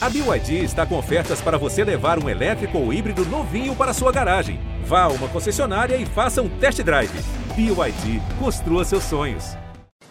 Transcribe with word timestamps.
A 0.00 0.08
BYD 0.08 0.62
está 0.62 0.86
com 0.86 0.96
ofertas 0.96 1.40
para 1.40 1.58
você 1.58 1.82
levar 1.82 2.22
um 2.22 2.28
elétrico 2.28 2.78
ou 2.78 2.92
híbrido 2.92 3.24
novinho 3.26 3.74
para 3.74 3.92
sua 3.92 4.12
garagem. 4.12 4.60
Vá 4.84 5.02
a 5.02 5.08
uma 5.08 5.26
concessionária 5.26 5.96
e 5.96 6.06
faça 6.06 6.40
um 6.40 6.48
test 6.48 6.80
drive. 6.82 7.10
BYD, 7.56 8.22
construa 8.38 8.84
seus 8.84 9.02
sonhos. 9.02 9.56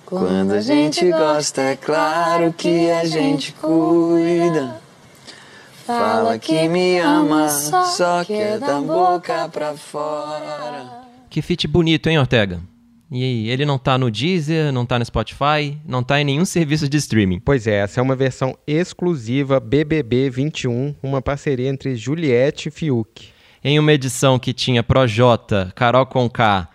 Quando 0.05 0.51
a 0.51 0.59
gente 0.59 1.09
gosta, 1.09 1.61
é 1.61 1.77
claro 1.77 2.51
que 2.51 2.91
a 2.91 3.05
gente 3.05 3.53
cuida. 3.53 4.75
Fala 5.86 6.38
que 6.38 6.67
me 6.67 6.99
ama, 6.99 7.47
só 7.47 8.25
que 8.25 8.33
é 8.33 8.57
da 8.57 8.81
boca 8.81 9.47
pra 9.47 9.73
fora. 9.77 11.07
Que 11.29 11.41
fit 11.41 11.65
bonito, 11.65 12.09
hein, 12.09 12.19
Ortega? 12.19 12.59
E 13.09 13.49
ele 13.49 13.65
não 13.65 13.77
tá 13.77 13.97
no 13.97 14.11
Deezer, 14.11 14.71
não 14.71 14.85
tá 14.85 14.99
no 14.99 15.05
Spotify, 15.05 15.77
não 15.85 16.03
tá 16.03 16.19
em 16.19 16.25
nenhum 16.25 16.43
serviço 16.45 16.89
de 16.89 16.97
streaming. 16.97 17.39
Pois 17.39 17.65
é, 17.65 17.79
essa 17.79 17.99
é 17.99 18.03
uma 18.03 18.15
versão 18.15 18.57
exclusiva 18.67 19.59
BBB 19.59 20.29
21, 20.29 20.95
uma 21.01 21.21
parceria 21.21 21.70
entre 21.70 21.95
Juliette 21.95 22.67
e 22.67 22.71
Fiuk. 22.71 23.29
Em 23.63 23.79
uma 23.79 23.93
edição 23.93 24.38
que 24.38 24.53
tinha 24.53 24.84
Projota, 24.84 25.71
Carol 25.75 26.05
Conká, 26.05 26.70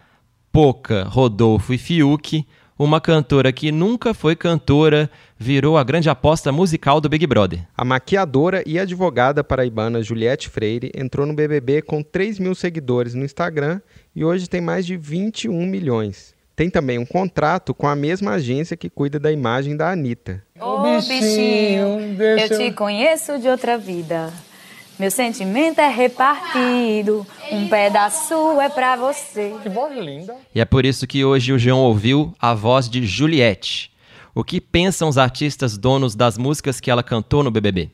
Poca, 0.50 1.04
Rodolfo 1.04 1.73
e 1.73 1.78
Fiuk, 1.78 2.46
uma 2.78 3.01
cantora 3.01 3.52
que 3.52 3.70
nunca 3.70 4.12
foi 4.12 4.34
cantora 4.34 5.10
virou 5.42 5.77
a 5.77 5.82
grande 5.82 6.09
aposta 6.09 6.52
musical 6.52 7.01
do 7.01 7.09
Big 7.09 7.27
Brother. 7.27 7.66
A 7.77 7.84
maquiadora 7.84 8.62
e 8.64 8.78
advogada 8.78 9.42
paraibana 9.42 10.01
Juliette 10.01 10.48
Freire 10.48 10.92
entrou 10.95 11.27
no 11.27 11.34
BBB 11.34 11.82
com 11.82 12.01
3 12.01 12.38
mil 12.38 12.55
seguidores 12.55 13.12
no 13.12 13.24
Instagram 13.24 13.80
e 14.15 14.24
hoje 14.24 14.48
tem 14.48 14.60
mais 14.60 14.87
de 14.87 14.96
21 14.96 15.66
milhões. 15.66 16.32
Tem 16.55 16.70
também 16.70 16.96
um 16.96 17.05
contrato 17.05 17.74
com 17.74 17.88
a 17.88 17.96
mesma 17.96 18.34
agência 18.34 18.77
que 18.77 18.88
cuida 18.88 19.18
da 19.18 19.32
imagem 19.32 19.77
da 19.77 19.91
Anitta. 19.91 20.45
Ô 20.60 20.82
bichinho, 20.82 22.16
eu 22.20 22.48
te 22.56 22.70
conheço 22.70 23.37
de 23.40 23.48
outra 23.48 23.77
vida. 23.77 24.32
Meu 24.96 25.10
sentimento 25.10 25.80
é 25.80 25.88
repartido, 25.88 27.26
um 27.51 27.66
pedaço 27.68 28.60
é 28.60 28.68
pra 28.68 28.95
você. 28.95 29.52
Que 29.60 29.68
voz 29.68 29.98
linda. 29.98 30.37
E 30.54 30.60
é 30.60 30.65
por 30.65 30.85
isso 30.85 31.04
que 31.07 31.24
hoje 31.24 31.52
o 31.52 31.59
João 31.59 31.80
ouviu 31.80 32.32
a 32.38 32.54
voz 32.54 32.88
de 32.88 33.04
Juliette. 33.04 33.91
O 34.35 34.43
que 34.43 34.63
pensam 34.63 35.11
os 35.11 35.19
artistas 35.19 35.77
donos 35.77 36.15
das 36.15 36.38
músicas 36.38 36.80
que 36.80 36.91
ela 36.91 37.02
cantou 37.02 37.43
no 37.43 37.51
BBB? 37.51 37.91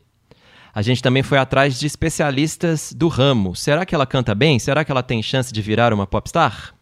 A 0.73 0.83
gente 0.83 1.03
também 1.03 1.25
foi 1.25 1.37
atrás 1.37 1.77
de 1.77 1.85
especialistas 1.85 2.93
do 2.93 3.09
ramo. 3.09 3.57
Será 3.57 3.85
que 3.85 3.93
ela 3.93 4.07
canta 4.07 4.37
bem? 4.37 4.57
Será 4.61 4.85
que 4.85 4.93
ela 4.93 5.03
tem 5.03 5.21
chance 5.21 5.53
de 5.53 5.61
virar 5.61 5.93
uma 5.93 6.07
popstar? 6.07 6.73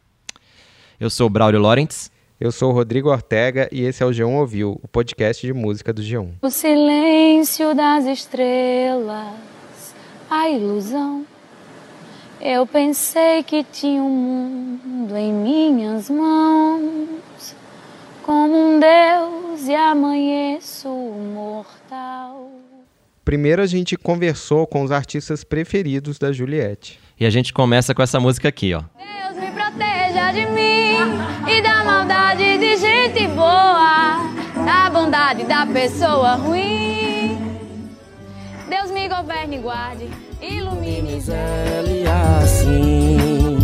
Eu 1.01 1.09
sou 1.09 1.29
o 1.29 1.31
Braulio 1.31 1.59
Lawrence. 1.59 2.11
Eu 2.39 2.53
sou 2.53 2.71
o 2.71 2.75
Rodrigo 2.75 3.09
Ortega 3.09 3.67
e 3.73 3.81
esse 3.81 4.03
é 4.03 4.07
o 4.07 4.11
G1 4.11 4.29
Ouviu, 4.29 4.79
o 4.83 4.89
podcast 4.89 5.47
de 5.47 5.55
música 5.55 5.91
do 5.91 6.03
G1. 6.03 6.35
O 6.43 6.51
silêncio 6.51 7.75
das 7.75 8.05
estrelas, 8.05 9.33
a 10.29 10.51
ilusão. 10.51 11.25
Eu 12.39 12.67
pensei 12.67 13.43
que 13.43 13.65
tinha 13.65 14.03
um 14.03 14.11
mundo 14.11 15.17
em 15.17 15.33
minhas 15.33 16.11
mãos, 16.11 17.55
como 18.27 18.57
um 18.57 18.81
deus 18.81 19.69
e 19.69 19.75
amanheço 19.75 20.89
mortal. 20.89 22.51
Primeiro 23.25 23.63
a 23.63 23.67
gente 23.67 23.97
conversou 23.97 24.67
com 24.67 24.83
os 24.83 24.91
artistas 24.91 25.45
preferidos 25.45 26.19
da 26.19 26.33
Juliette. 26.33 26.99
E 27.19 27.25
a 27.25 27.31
gente 27.31 27.53
começa 27.53 27.95
com 27.95 28.03
essa 28.03 28.19
música 28.19 28.49
aqui, 28.49 28.75
ó. 28.75 28.83
Deus 28.99 29.39
me 29.41 29.51
proteja 29.53 30.33
de 30.33 30.45
mim 30.47 30.97
e 31.49 31.63
da 31.63 31.85
maldade 31.85 32.59
de 32.59 32.77
gente 32.77 33.29
boa, 33.29 34.19
da 34.65 34.91
bondade 34.91 35.45
da 35.45 35.65
pessoa 35.65 36.35
ruim. 36.35 37.39
Deus 38.69 38.91
me 38.91 39.09
governe 39.09 39.57
e 39.57 39.61
guarde, 39.61 40.11
ilumine 40.43 41.21
Gisele 41.21 42.05
assim. 42.43 43.59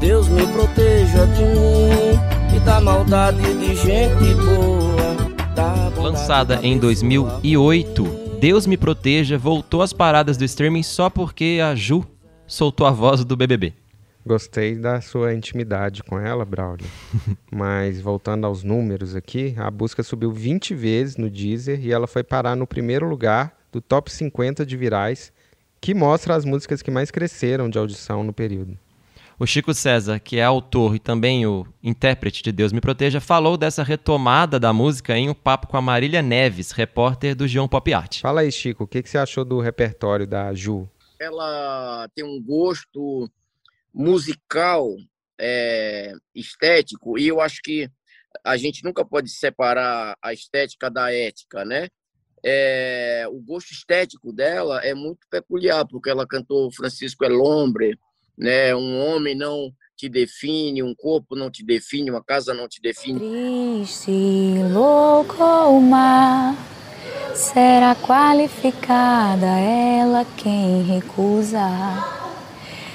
Deus 0.00 0.28
me 0.28 0.44
proteja 0.48 1.26
de 1.28 1.44
mim 1.44 2.33
da 2.64 2.80
maldade 2.80 3.42
de 3.58 3.74
gente 3.76 4.34
boa. 4.34 4.94
Lançada 6.02 6.56
da 6.56 6.66
em 6.66 6.74
pessoa 6.74 6.92
2008, 6.92 8.04
Deus 8.40 8.66
Me 8.66 8.76
Proteja 8.76 9.38
voltou 9.38 9.82
às 9.82 9.92
paradas 9.92 10.36
do 10.36 10.44
streaming 10.44 10.82
só 10.82 11.08
porque 11.08 11.60
a 11.62 11.74
Ju 11.74 12.04
soltou 12.46 12.86
a 12.86 12.90
voz 12.90 13.24
do 13.24 13.36
BBB. 13.36 13.74
Gostei 14.26 14.74
da 14.74 15.00
sua 15.02 15.34
intimidade 15.34 16.02
com 16.02 16.18
ela, 16.18 16.44
Braulio. 16.44 16.86
Mas 17.52 18.00
voltando 18.00 18.46
aos 18.46 18.62
números 18.62 19.14
aqui, 19.14 19.54
a 19.58 19.70
busca 19.70 20.02
subiu 20.02 20.32
20 20.32 20.74
vezes 20.74 21.16
no 21.16 21.28
Deezer 21.28 21.84
e 21.84 21.92
ela 21.92 22.06
foi 22.06 22.24
parar 22.24 22.56
no 22.56 22.66
primeiro 22.66 23.06
lugar 23.06 23.54
do 23.70 23.80
top 23.80 24.10
50 24.10 24.64
de 24.64 24.76
virais, 24.76 25.32
que 25.80 25.92
mostra 25.92 26.34
as 26.34 26.44
músicas 26.44 26.80
que 26.80 26.90
mais 26.90 27.10
cresceram 27.10 27.68
de 27.68 27.78
audição 27.78 28.24
no 28.24 28.32
período. 28.32 28.78
O 29.38 29.46
Chico 29.46 29.74
César, 29.74 30.20
que 30.20 30.36
é 30.36 30.44
autor 30.44 30.94
e 30.94 30.98
também 30.98 31.46
o 31.46 31.66
intérprete 31.82 32.42
de 32.42 32.52
Deus 32.52 32.72
Me 32.72 32.80
Proteja, 32.80 33.20
falou 33.20 33.56
dessa 33.56 33.82
retomada 33.82 34.60
da 34.60 34.72
música 34.72 35.16
em 35.16 35.28
um 35.28 35.34
papo 35.34 35.66
com 35.66 35.76
a 35.76 35.82
Marília 35.82 36.22
Neves, 36.22 36.70
repórter 36.70 37.34
do 37.34 37.48
João 37.48 37.66
Pop 37.68 37.92
Art. 37.92 38.20
Fala 38.20 38.42
aí, 38.42 38.52
Chico, 38.52 38.84
o 38.84 38.86
que, 38.86 39.02
que 39.02 39.10
você 39.10 39.18
achou 39.18 39.44
do 39.44 39.60
repertório 39.60 40.26
da 40.26 40.54
Ju? 40.54 40.88
ela 41.24 42.08
tem 42.14 42.24
um 42.24 42.40
gosto 42.42 43.28
musical 43.92 44.94
é, 45.38 46.12
estético 46.34 47.18
e 47.18 47.28
eu 47.28 47.40
acho 47.40 47.60
que 47.62 47.88
a 48.44 48.56
gente 48.56 48.84
nunca 48.84 49.04
pode 49.04 49.30
separar 49.30 50.16
a 50.20 50.32
estética 50.32 50.90
da 50.90 51.12
ética, 51.12 51.64
né? 51.64 51.88
É, 52.44 53.24
o 53.30 53.40
gosto 53.40 53.72
estético 53.72 54.32
dela 54.32 54.84
é 54.84 54.92
muito 54.92 55.26
peculiar 55.30 55.86
porque 55.86 56.10
ela 56.10 56.26
cantou 56.26 56.70
Francisco 56.72 57.24
Elombre, 57.24 57.98
né? 58.36 58.74
Um 58.74 59.00
homem 59.06 59.34
não 59.34 59.72
te 59.96 60.08
define, 60.08 60.82
um 60.82 60.94
corpo 60.94 61.36
não 61.36 61.50
te 61.50 61.64
define, 61.64 62.10
uma 62.10 62.22
casa 62.22 62.52
não 62.52 62.68
te 62.68 62.80
define. 62.80 63.18
Triste, 63.18 64.10
louco 64.72 65.42
o 65.42 65.80
mar, 65.80 66.56
será 67.34 67.94
qualificada 67.94 69.46
ela 69.46 70.26
quem 70.36 70.82
recusa. 70.82 71.60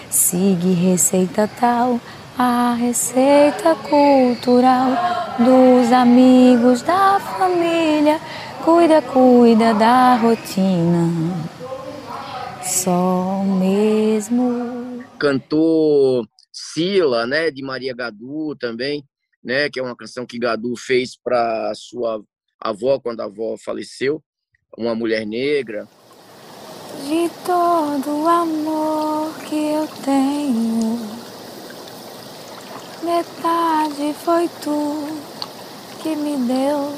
Sigue 0.10 0.74
receita 0.74 1.48
tal, 1.60 2.00
a 2.38 2.74
receita 2.74 3.76
cultural 3.76 4.90
dos 5.38 5.92
amigos 5.92 6.82
da 6.82 7.20
família. 7.20 8.20
Cuida, 8.64 9.02
cuida 9.02 9.74
da 9.74 10.16
rotina. 10.16 11.10
Só 12.62 13.44
mesmo 13.46 14.89
cantou 15.20 16.26
Sila, 16.52 17.28
né, 17.28 17.52
de 17.52 17.62
Maria 17.62 17.94
Gadu 17.94 18.56
também, 18.56 19.04
né, 19.44 19.70
que 19.70 19.80
é 19.80 19.84
uma 19.84 19.96
canção 19.96 20.26
que 20.26 20.40
Gadu 20.40 20.76
fez 20.76 21.18
para 21.22 21.72
sua 21.76 22.24
avó 22.60 23.00
quando 23.00 23.22
a 23.22 23.26
avó 23.26 23.56
faleceu, 23.58 24.24
uma 24.78 24.96
mulher 24.96 25.26
negra. 25.26 25.88
de 27.08 27.30
todo 27.46 28.24
o 28.24 28.28
amor 28.28 29.34
que 29.48 29.56
eu 29.56 29.88
tenho. 30.04 31.00
Metade 33.04 34.14
foi 34.24 34.50
tu 34.62 35.08
que 36.02 36.16
me 36.16 36.38
deu, 36.46 36.94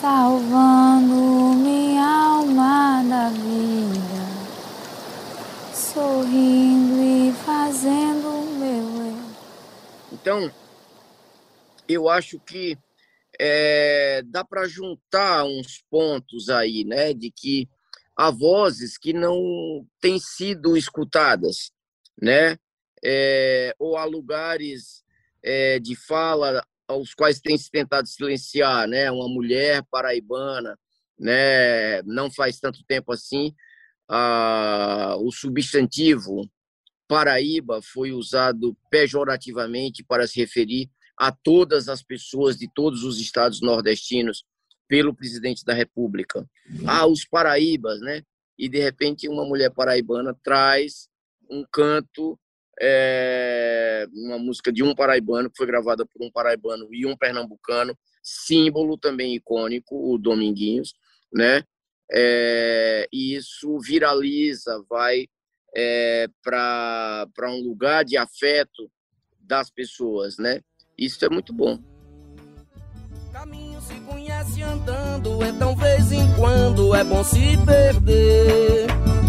salvando 0.00 1.14
minha 1.56 2.06
alma 2.06 3.02
da 3.08 3.28
vida, 3.30 4.09
sorrindo 6.00 7.02
e 7.02 7.32
fazendo 7.44 8.26
o 8.26 8.56
meu 8.56 9.06
eu. 9.06 9.34
Então, 10.12 10.50
eu 11.86 12.08
acho 12.08 12.40
que 12.40 12.78
é, 13.38 14.22
dá 14.24 14.42
para 14.42 14.66
juntar 14.66 15.44
uns 15.44 15.84
pontos 15.90 16.48
aí, 16.48 16.84
né, 16.84 17.12
de 17.12 17.30
que 17.30 17.68
há 18.16 18.30
vozes 18.30 18.96
que 18.96 19.12
não 19.12 19.86
têm 20.00 20.18
sido 20.18 20.74
escutadas, 20.74 21.70
né, 22.20 22.56
é, 23.04 23.74
ou 23.78 23.98
há 23.98 24.04
lugares 24.04 25.04
é, 25.42 25.78
de 25.78 25.94
fala 25.94 26.64
aos 26.88 27.14
quais 27.14 27.40
tem 27.40 27.58
se 27.58 27.70
tentado 27.70 28.08
silenciar, 28.08 28.88
né, 28.88 29.10
uma 29.10 29.28
mulher 29.28 29.82
paraibana, 29.90 30.78
né, 31.18 32.00
não 32.02 32.30
faz 32.30 32.58
tanto 32.58 32.82
tempo 32.84 33.12
assim, 33.12 33.54
ah, 34.10 35.14
o 35.20 35.30
substantivo 35.30 36.50
Paraíba 37.06 37.80
foi 37.80 38.12
usado 38.12 38.76
pejorativamente 38.90 40.02
para 40.02 40.26
se 40.26 40.40
referir 40.40 40.90
a 41.16 41.30
todas 41.30 41.88
as 41.88 42.02
pessoas 42.02 42.56
de 42.56 42.68
todos 42.72 43.04
os 43.04 43.20
estados 43.20 43.60
nordestinos 43.60 44.44
pelo 44.88 45.14
presidente 45.14 45.64
da 45.64 45.72
República. 45.72 46.44
Ah, 46.86 47.06
os 47.06 47.24
paraíbas, 47.24 48.00
né? 48.00 48.22
E 48.58 48.68
de 48.68 48.78
repente 48.78 49.28
uma 49.28 49.44
mulher 49.44 49.70
paraibana 49.70 50.36
traz 50.42 51.08
um 51.48 51.64
canto, 51.72 52.38
é, 52.80 54.06
uma 54.12 54.38
música 54.38 54.72
de 54.72 54.82
um 54.82 54.94
paraibano 54.94 55.50
que 55.50 55.56
foi 55.56 55.66
gravada 55.66 56.04
por 56.04 56.24
um 56.24 56.30
paraibano 56.30 56.88
e 56.92 57.06
um 57.06 57.16
pernambucano, 57.16 57.96
símbolo 58.22 58.98
também 58.98 59.34
icônico, 59.34 60.12
o 60.12 60.18
Dominguinhos, 60.18 60.94
né? 61.32 61.62
É, 62.12 63.06
e 63.12 63.36
isso 63.36 63.78
viraliza, 63.78 64.82
vai 64.88 65.26
é, 65.74 66.26
para 66.42 67.26
um 67.48 67.62
lugar 67.62 68.04
de 68.04 68.16
afeto 68.16 68.90
das 69.40 69.70
pessoas, 69.70 70.36
né? 70.38 70.60
Isso 70.98 71.24
é 71.24 71.28
muito 71.28 71.52
bom. 71.52 71.78
Caminho 73.32 73.80
se 73.80 73.94
conhece 74.00 74.62
andando, 74.62 75.44
então 75.44 75.74
vez 75.76 76.12
em 76.12 76.34
quando 76.34 76.94
é 76.94 77.04
bom 77.04 77.22
se 77.24 77.56
perder. 77.64 78.86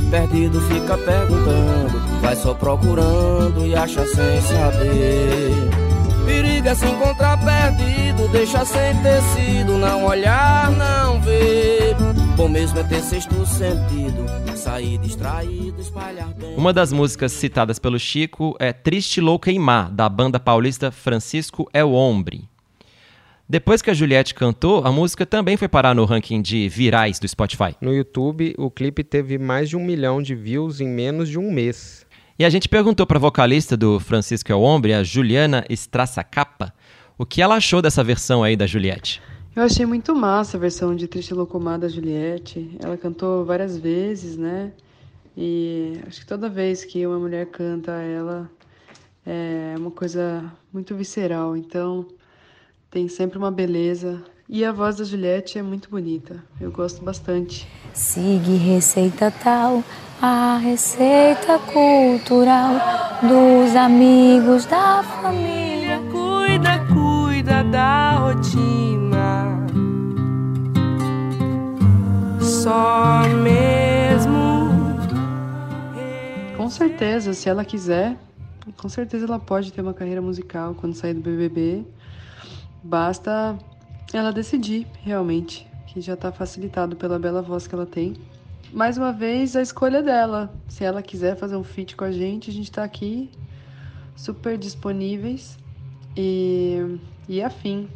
Perdido 0.10 0.60
fica 0.62 0.98
perguntando, 0.98 2.00
vai 2.20 2.36
só 2.36 2.54
procurando 2.54 3.66
e 3.66 3.74
acha 3.74 4.06
sem 4.06 4.42
saber. 4.42 5.52
Perigo 6.26 6.68
é 6.68 6.76
se 6.76 6.86
encontrar 6.86 7.38
perdido, 7.44 8.28
deixa 8.32 8.66
sem 8.66 8.94
tecido, 9.02 9.78
não 9.78 10.06
olhar, 10.06 10.70
não 10.72 11.22
ver. 11.22 11.96
Bom 12.42 12.50
mesmo 12.50 12.80
é 12.80 12.84
ter 12.84 13.04
sexto 13.04 13.46
sentido, 13.46 14.26
sair 14.58 14.98
distraído, 14.98 15.80
espalhar 15.80 16.34
bem. 16.34 16.56
Uma 16.56 16.74
das 16.74 16.92
músicas 16.92 17.34
citadas 17.34 17.78
pelo 17.78 18.00
Chico 18.00 18.56
é 18.60 18.74
Triste 18.74 19.22
Louca 19.22 19.52
em 19.52 19.60
Má, 19.60 19.84
da 19.84 20.10
banda 20.10 20.40
paulista 20.40 20.90
Francisco 20.90 21.70
é 21.72 21.84
o 21.84 21.92
Hombre. 21.92 22.50
Depois 23.48 23.84
que 23.84 23.92
a 23.92 23.94
Juliette 23.94 24.34
cantou, 24.34 24.84
a 24.84 24.92
música 24.92 25.24
também 25.24 25.56
foi 25.56 25.68
parar 25.68 25.94
no 25.94 26.04
ranking 26.04 26.42
de 26.42 26.68
virais 26.68 27.20
do 27.20 27.28
Spotify. 27.28 27.76
No 27.80 27.94
YouTube, 27.94 28.56
o 28.58 28.72
clipe 28.72 29.04
teve 29.04 29.38
mais 29.38 29.70
de 29.70 29.78
um 29.78 29.86
milhão 29.86 30.20
de 30.20 30.34
views 30.34 30.82
em 30.82 30.88
menos 30.88 31.30
de 31.30 31.38
um 31.38 31.52
mês. 31.52 32.08
E 32.40 32.44
a 32.44 32.50
gente 32.50 32.68
perguntou 32.68 33.06
para 33.06 33.20
a 33.20 33.22
vocalista 33.22 33.78
do 33.78 34.00
Francisco 34.00 34.52
é 34.52 34.56
o 34.56 34.62
Hombre, 34.62 34.96
a 34.96 35.04
Juliana 35.04 35.64
Capa, 36.32 36.74
o 37.20 37.24
que 37.24 37.40
ela 37.40 37.54
achou 37.54 37.84
dessa 37.84 38.04
versão 38.04 38.44
aí 38.44 38.56
da 38.56 38.66
Juliette. 38.66 39.22
Eu 39.54 39.64
achei 39.64 39.86
muito 39.86 40.16
massa 40.16 40.56
a 40.56 40.60
versão 40.60 40.96
de 40.96 41.08
Triste 41.08 41.34
Locomar 41.34 41.78
da 41.78 41.90
Juliette. 41.90 42.78
Ela 42.80 42.96
cantou 42.96 43.44
várias 43.44 43.78
vezes, 43.78 44.38
né? 44.38 44.72
E 45.36 46.00
acho 46.08 46.22
que 46.22 46.26
toda 46.26 46.50
vez 46.50 46.86
que 46.86 47.06
uma 47.06 47.20
mulher 47.20 47.48
canta 47.48 47.92
ela 47.92 48.50
é 49.26 49.76
uma 49.78 49.92
coisa 49.92 50.50
muito 50.72 50.96
visceral. 50.96 51.58
Então, 51.58 52.06
tem 52.90 53.10
sempre 53.10 53.38
uma 53.38 53.52
beleza. 53.52 54.24
E 54.48 54.64
a 54.64 54.72
voz 54.72 54.96
da 54.96 55.04
Juliette 55.04 55.60
é 55.60 55.62
muito 55.62 55.90
bonita, 55.90 56.42
eu 56.60 56.72
gosto 56.72 57.04
bastante. 57.04 57.68
Sigue 57.94 58.56
receita 58.56 59.32
tal, 59.32 59.84
a 60.22 60.58
receita 60.58 61.60
cultural 61.60 62.74
dos 63.22 63.76
amigos 63.76 64.66
da 64.66 65.04
família. 65.04 66.02
Cuida, 66.12 66.86
cuida 66.94 67.64
da 67.66 68.18
rotina. 68.18 69.01
Só 72.62 73.28
mesmo. 73.42 74.62
Com 76.56 76.70
certeza, 76.70 77.34
se 77.34 77.50
ela 77.50 77.66
quiser, 77.66 78.16
com 78.78 78.88
certeza 78.88 79.26
ela 79.26 79.40
pode 79.40 79.74
ter 79.74 79.82
uma 79.82 79.96
carreira 79.96 80.22
musical 80.22 80.76
quando 80.76 80.94
sair 80.94 81.16
do 81.16 81.22
BBB. 81.22 81.84
Basta 82.84 83.58
ela 84.14 84.32
decidir, 84.32 84.86
realmente, 85.02 85.68
que 85.88 86.00
já 86.02 86.14
está 86.14 86.32
facilitado 86.32 86.96
pela 86.96 87.18
bela 87.18 87.42
voz 87.42 87.66
que 87.66 87.74
ela 87.74 87.88
tem. 87.88 88.14
Mais 88.72 88.96
uma 88.96 89.12
vez, 89.12 89.56
a 89.56 89.62
escolha 89.64 90.04
dela. 90.04 90.54
Se 90.68 90.84
ela 90.84 91.02
quiser 91.02 91.36
fazer 91.36 91.56
um 91.56 91.64
feat 91.64 91.96
com 91.96 92.04
a 92.04 92.12
gente, 92.12 92.52
a 92.52 92.54
gente 92.54 92.66
está 92.66 92.84
aqui 92.84 93.32
super 94.16 94.56
disponíveis 94.56 95.58
e, 96.16 97.00
e 97.28 97.42
afim. 97.42 97.90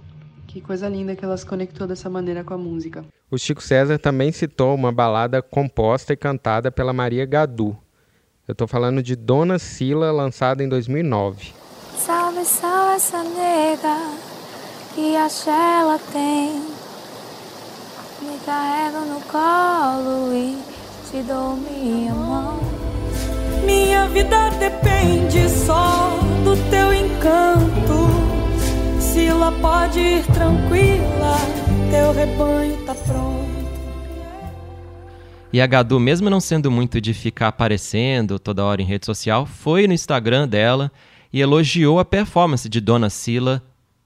Que 0.47 0.59
coisa 0.59 0.89
linda 0.89 1.15
que 1.15 1.23
ela 1.23 1.37
se 1.37 1.45
conectou 1.45 1.85
dessa 1.85 2.09
maneira 2.09 2.43
com 2.43 2.55
a 2.55 2.57
música. 2.57 3.05
O 3.35 3.37
Chico 3.37 3.61
César 3.61 3.99
também 3.99 4.31
citou 4.31 4.73
uma 4.73 4.93
balada 4.93 5.41
composta 5.41 6.13
e 6.13 6.15
cantada 6.15 6.71
pela 6.71 6.93
Maria 6.93 7.25
Gadu. 7.25 7.77
Eu 8.47 8.53
estou 8.53 8.65
falando 8.65 9.03
de 9.03 9.13
Dona 9.13 9.59
Sila, 9.59 10.09
lançada 10.09 10.63
em 10.63 10.69
2009. 10.69 11.51
Salve, 11.97 12.45
salve 12.45 12.95
essa 12.95 13.21
nega 13.23 13.97
que 14.93 15.17
a 15.17 15.27
ela 15.51 15.99
tem. 16.13 16.63
Me 18.21 18.39
carrego 18.45 18.99
no 18.99 19.19
colo 19.23 20.33
e 20.33 20.57
te 21.11 21.21
dou 21.23 21.57
minha 21.57 22.13
mão. 22.13 22.57
Minha 23.65 24.07
vida 24.07 24.49
depende 24.51 25.49
só 25.49 26.17
do 26.45 26.55
teu 26.69 26.93
encanto. 26.93 28.07
Sila 29.01 29.51
pode 29.61 29.99
ir 29.99 30.25
tranquila, 30.27 31.35
teu 31.95 32.11
rebanho 32.11 32.77
tá 32.85 32.93
pronto. 32.93 33.55
E 35.53 35.61
a 35.61 35.67
Gadu, 35.67 35.99
mesmo 35.99 36.29
não 36.29 36.41
sendo 36.41 36.69
muito 36.69 36.99
de 36.99 37.13
ficar 37.13 37.47
aparecendo 37.47 38.37
toda 38.37 38.65
hora 38.65 38.81
em 38.81 38.85
rede 38.85 39.05
social, 39.05 39.45
foi 39.45 39.87
no 39.87 39.93
Instagram 39.93 40.47
dela 40.47 40.91
e 41.31 41.39
elogiou 41.39 41.97
a 41.97 42.03
performance 42.03 42.67
de 42.67 42.81
Dona 42.81 43.09
Sila 43.09 43.63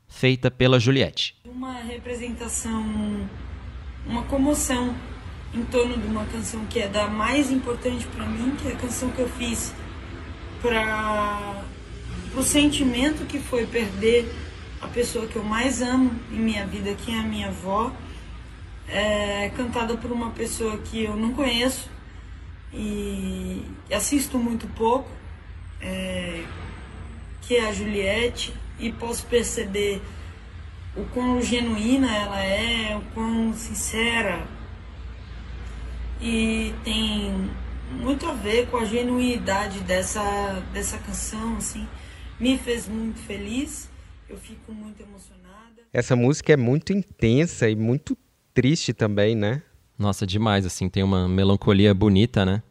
feita 0.07 0.51
pela 0.51 0.79
Juliette. 0.79 1.35
Uma 1.45 1.79
representação, 1.81 3.27
uma 4.05 4.21
comoção 4.23 4.93
em 5.51 5.63
torno 5.63 5.97
de 5.97 6.05
uma 6.05 6.25
canção 6.25 6.63
que 6.65 6.79
é 6.79 6.87
da 6.87 7.07
mais 7.07 7.51
importante 7.51 8.05
para 8.05 8.25
mim, 8.27 8.55
que 8.61 8.67
é 8.67 8.73
a 8.73 8.75
canção 8.75 9.09
que 9.09 9.19
eu 9.19 9.29
fiz 9.29 9.73
para 10.61 11.63
o 12.35 12.43
sentimento 12.43 13.25
que 13.25 13.39
foi 13.39 13.65
perder 13.65 14.31
a 14.81 14.87
pessoa 14.87 15.27
que 15.27 15.35
eu 15.35 15.43
mais 15.43 15.81
amo 15.81 16.11
em 16.31 16.39
minha 16.39 16.65
vida, 16.65 16.93
que 16.93 17.11
é 17.11 17.19
a 17.19 17.23
minha 17.23 17.47
avó, 17.47 17.91
é 18.87 19.51
cantada 19.55 19.95
por 19.97 20.11
uma 20.11 20.31
pessoa 20.31 20.77
que 20.77 21.03
eu 21.03 21.15
não 21.15 21.33
conheço 21.33 21.89
e 22.73 23.63
assisto 23.91 24.37
muito 24.37 24.67
pouco, 24.67 25.09
é, 25.81 26.43
que 27.41 27.55
é 27.55 27.67
a 27.67 27.73
Juliette 27.73 28.53
e 28.79 28.91
posso 28.91 29.25
perceber 29.25 30.01
o 30.95 31.03
quão 31.05 31.41
genuína 31.41 32.13
ela 32.15 32.41
é, 32.41 32.95
o 32.95 33.01
quão 33.13 33.53
sincera. 33.53 34.47
E 36.21 36.73
tem 36.83 37.49
muito 37.91 38.27
a 38.27 38.33
ver 38.33 38.67
com 38.67 38.77
a 38.77 38.85
genuinidade 38.85 39.79
dessa, 39.81 40.63
dessa 40.73 40.97
canção, 40.97 41.57
assim. 41.57 41.87
Me 42.39 42.57
fez 42.57 42.87
muito 42.87 43.19
feliz, 43.21 43.89
eu 44.29 44.37
fico 44.37 44.71
muito 44.71 45.01
emocionada. 45.01 45.81
Essa 45.91 46.15
música 46.15 46.53
é 46.53 46.57
muito 46.57 46.93
intensa 46.93 47.69
e 47.69 47.75
muito 47.75 48.17
triste 48.53 48.93
também, 48.93 49.35
né? 49.35 49.63
Nossa, 49.97 50.25
demais, 50.25 50.65
assim, 50.65 50.87
tem 50.87 51.03
uma 51.03 51.27
melancolia 51.27 51.93
bonita, 51.93 52.45
né? 52.45 52.61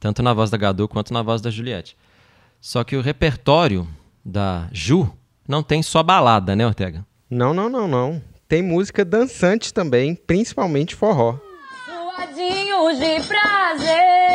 Tanto 0.00 0.22
na 0.22 0.32
voz 0.32 0.50
da 0.50 0.56
Gadu 0.56 0.88
quanto 0.88 1.12
na 1.12 1.22
voz 1.22 1.40
da 1.42 1.50
Juliette. 1.50 1.96
Só 2.60 2.84
que 2.84 2.96
o 2.96 3.00
repertório 3.00 3.86
da 4.24 4.68
Ju 4.72 5.12
não 5.46 5.62
tem 5.62 5.82
só 5.82 6.02
balada, 6.02 6.54
né, 6.54 6.66
Ortega? 6.66 7.04
Não, 7.28 7.52
não, 7.52 7.68
não, 7.68 7.88
não. 7.88 8.22
Tem 8.48 8.62
música 8.62 9.04
dançante 9.04 9.74
também, 9.74 10.14
principalmente 10.14 10.94
forró. 10.94 11.38
Suadinhos 11.84 12.98
de 12.98 13.20
prazer. 13.26 14.27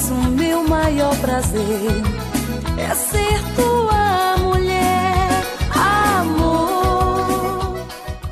Pois 0.00 0.10
o 0.10 0.30
meu 0.30 0.64
maior 0.64 1.14
prazer 1.20 1.62
é 2.78 2.94
ser 2.94 3.42
tua 3.54 4.36
mulher, 4.38 5.42
amor. 5.74 7.26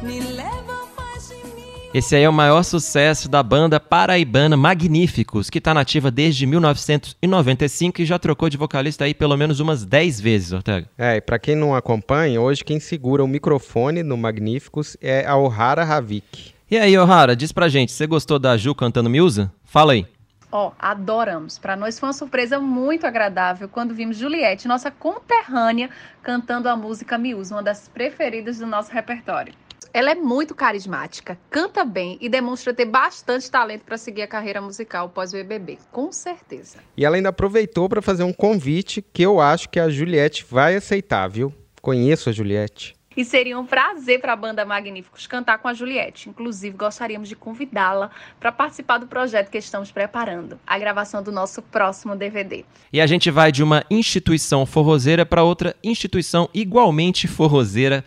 Me 0.03 0.21
leva, 0.21 0.87
faz 0.97 1.29
de 1.29 1.35
mim. 1.55 1.67
Esse 1.93 2.17
aí 2.17 2.23
é 2.23 2.29
o 2.29 2.33
maior 2.33 2.63
sucesso 2.63 3.29
da 3.29 3.43
banda 3.43 3.79
paraibana 3.79 4.57
Magníficos, 4.57 5.51
que 5.51 5.59
está 5.59 5.75
nativa 5.75 6.11
desde 6.11 6.47
1995 6.47 8.01
e 8.01 8.07
já 8.07 8.19
trocou 8.19 8.49
de 8.49 8.57
vocalista 8.57 9.05
aí 9.05 9.13
pelo 9.13 9.37
menos 9.37 9.61
umas 9.61 9.85
10 9.85 10.21
vezes, 10.21 10.53
Ortega. 10.53 10.89
É, 10.97 11.17
e 11.17 11.21
pra 11.21 11.39
quem 11.39 11.55
não 11.55 11.75
acompanha, 11.75 12.41
hoje 12.41 12.65
quem 12.65 12.81
segura 12.81 13.23
o 13.23 13.29
microfone 13.29 14.03
no 14.03 14.17
Magníficos 14.17 14.97
é 15.03 15.27
a 15.27 15.37
Ohara 15.37 15.83
Havik. 15.85 16.53
E 16.71 16.77
aí, 16.77 16.99
O'Hara, 16.99 17.35
diz 17.35 17.51
pra 17.51 17.67
gente, 17.67 17.93
você 17.93 18.07
gostou 18.07 18.39
da 18.39 18.55
Ju 18.55 18.75
cantando 18.75 19.09
Milza? 19.09 19.51
Fala 19.65 19.95
aí. 19.95 20.07
Ó, 20.51 20.73
adoramos. 20.79 21.59
Para 21.59 21.77
nós 21.77 21.99
foi 21.99 22.09
uma 22.09 22.13
surpresa 22.13 22.59
muito 22.59 23.07
agradável 23.07 23.69
quando 23.69 23.95
vimos 23.95 24.17
Juliette, 24.17 24.67
nossa 24.67 24.91
conterrânea, 24.91 25.91
cantando 26.23 26.69
a 26.69 26.77
música 26.77 27.19
Miúza, 27.19 27.55
uma 27.55 27.63
das 27.63 27.89
preferidas 27.89 28.59
do 28.59 28.67
nosso 28.67 28.91
repertório. 28.91 29.53
Ela 29.93 30.11
é 30.11 30.15
muito 30.15 30.55
carismática, 30.55 31.39
canta 31.51 31.85
bem 31.85 32.19
e 32.21 32.29
demonstra 32.29 32.75
ter 32.75 32.85
bastante 32.85 33.51
talento 33.51 33.85
para 33.85 33.97
seguir 33.97 34.23
a 34.23 34.27
carreira 34.27 34.61
musical 34.61 35.09
pós-BBB, 35.09 35.79
com 35.91 36.13
certeza. 36.13 36.79
E 36.97 37.05
ela 37.05 37.17
ainda 37.17 37.31
aproveitou 37.31 37.89
para 37.89 38.03
fazer 38.03 38.23
um 38.23 38.33
convite 38.33 39.01
que 39.01 39.23
eu 39.23 39.41
acho 39.41 39.69
que 39.69 39.81
a 39.81 39.89
Juliette 39.89 40.45
vai 40.49 40.77
aceitar, 40.77 41.27
viu? 41.29 41.53
Conheço 41.81 42.29
a 42.29 42.33
Juliette. 42.33 42.98
E 43.19 43.25
seria 43.25 43.59
um 43.59 43.67
prazer 43.67 44.21
para 44.21 44.33
a 44.33 44.37
banda 44.37 44.65
Magníficos 44.65 45.27
cantar 45.27 45.59
com 45.59 45.67
a 45.67 45.75
Juliette. 45.75 46.29
Inclusive, 46.29 46.77
gostaríamos 46.77 47.29
de 47.29 47.35
convidá-la 47.35 48.13
para 48.39 48.53
participar 48.53 48.99
do 48.99 49.09
projeto 49.09 49.51
que 49.51 49.59
estamos 49.59 49.91
preparando, 49.91 50.57
a 50.65 50.79
gravação 50.79 51.21
do 51.21 51.33
nosso 51.33 51.61
próximo 51.61 52.15
DVD. 52.15 52.65
E 52.93 53.01
a 53.01 53.07
gente 53.09 53.29
vai 53.29 53.51
de 53.51 53.61
uma 53.61 53.85
instituição 53.91 54.65
forrozeira 54.65 55.27
para 55.27 55.43
outra 55.43 55.75
instituição 55.83 56.49
igualmente 56.55 57.27
forrozeira. 57.27 58.05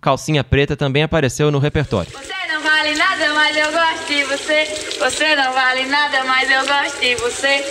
Calcinha 0.00 0.44
Preta 0.44 0.76
também 0.76 1.02
apareceu 1.02 1.50
no 1.50 1.58
repertório. 1.58 2.12
Você 2.12 2.46
não 2.46 2.62
vale 2.62 2.94
nada, 2.94 3.34
mas 3.34 3.56
eu 3.56 3.72
gosto 3.72 4.06
de 4.06 4.24
você. 4.24 4.64
Você 5.00 5.34
não 5.34 5.52
vale 5.52 5.86
nada, 5.86 6.22
mas 6.22 6.48
eu 6.48 6.64
gosto 6.64 7.00
de 7.00 7.16
você. 7.16 7.64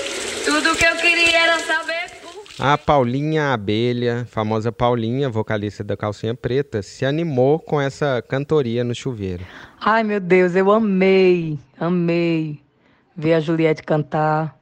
Tudo 0.43 0.75
que 0.75 0.86
eu 0.86 0.95
queria 0.98 1.39
era 1.39 1.60
saber. 1.60 2.11
A 2.60 2.77
Paulinha 2.77 3.53
Abelha, 3.53 4.25
famosa 4.29 4.72
Paulinha, 4.72 5.29
vocalista 5.29 5.84
da 5.84 5.96
Calcinha 5.96 6.36
Preta, 6.36 6.81
se 6.81 7.05
animou 7.05 7.60
com 7.60 7.79
essa 7.79 8.22
cantoria 8.27 8.84
no 8.84 8.93
chuveiro. 8.93 9.43
Ai, 9.79 10.03
meu 10.03 10.20
Deus, 10.20 10.55
eu 10.55 10.72
amei, 10.72 11.58
amei 11.79 12.60
ver 13.15 13.36
a 13.36 13.39
Juliette 13.39 13.81
cantar. 13.84 14.58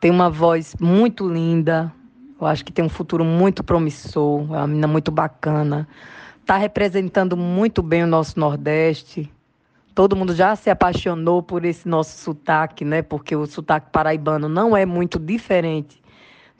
Tem 0.00 0.10
uma 0.10 0.28
voz 0.28 0.74
muito 0.80 1.28
linda. 1.28 1.92
Eu 2.40 2.46
acho 2.46 2.64
que 2.64 2.72
tem 2.72 2.84
um 2.84 2.90
futuro 2.90 3.24
muito 3.24 3.62
promissor. 3.62 4.40
É 4.50 4.56
uma 4.58 4.66
menina 4.66 4.88
muito 4.88 5.10
bacana. 5.10 5.88
Está 6.40 6.56
representando 6.56 7.36
muito 7.36 7.82
bem 7.82 8.02
o 8.02 8.08
nosso 8.08 8.38
Nordeste. 8.38 9.32
Todo 9.94 10.16
mundo 10.16 10.34
já 10.34 10.56
se 10.56 10.68
apaixonou 10.68 11.42
por 11.42 11.64
esse 11.64 11.88
nosso 11.88 12.18
sotaque, 12.18 12.84
né? 12.84 13.02
Porque 13.02 13.36
o 13.36 13.46
sotaque 13.46 13.90
paraibano 13.92 14.48
não 14.48 14.76
é 14.76 14.84
muito 14.84 15.18
diferente 15.18 16.01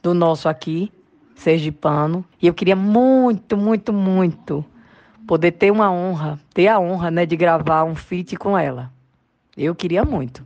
do 0.03 0.13
nosso 0.13 0.49
aqui, 0.49 0.93
sergipano. 1.35 2.25
E 2.41 2.47
eu 2.47 2.55
queria 2.55 2.77
muito, 2.77 3.57
muito, 3.57 3.93
muito 3.93 4.65
poder 5.27 5.53
ter 5.53 5.71
uma 5.71 5.91
honra, 5.91 6.39
ter 6.53 6.69
a 6.69 6.81
honra, 6.81 7.11
né, 7.11 7.25
de 7.25 7.37
gravar 7.37 7.85
um 7.85 7.95
feat 7.95 8.37
com 8.37 8.59
ela. 8.59 8.91
Eu 9.57 9.75
queria 9.75 10.05
muito. 10.05 10.45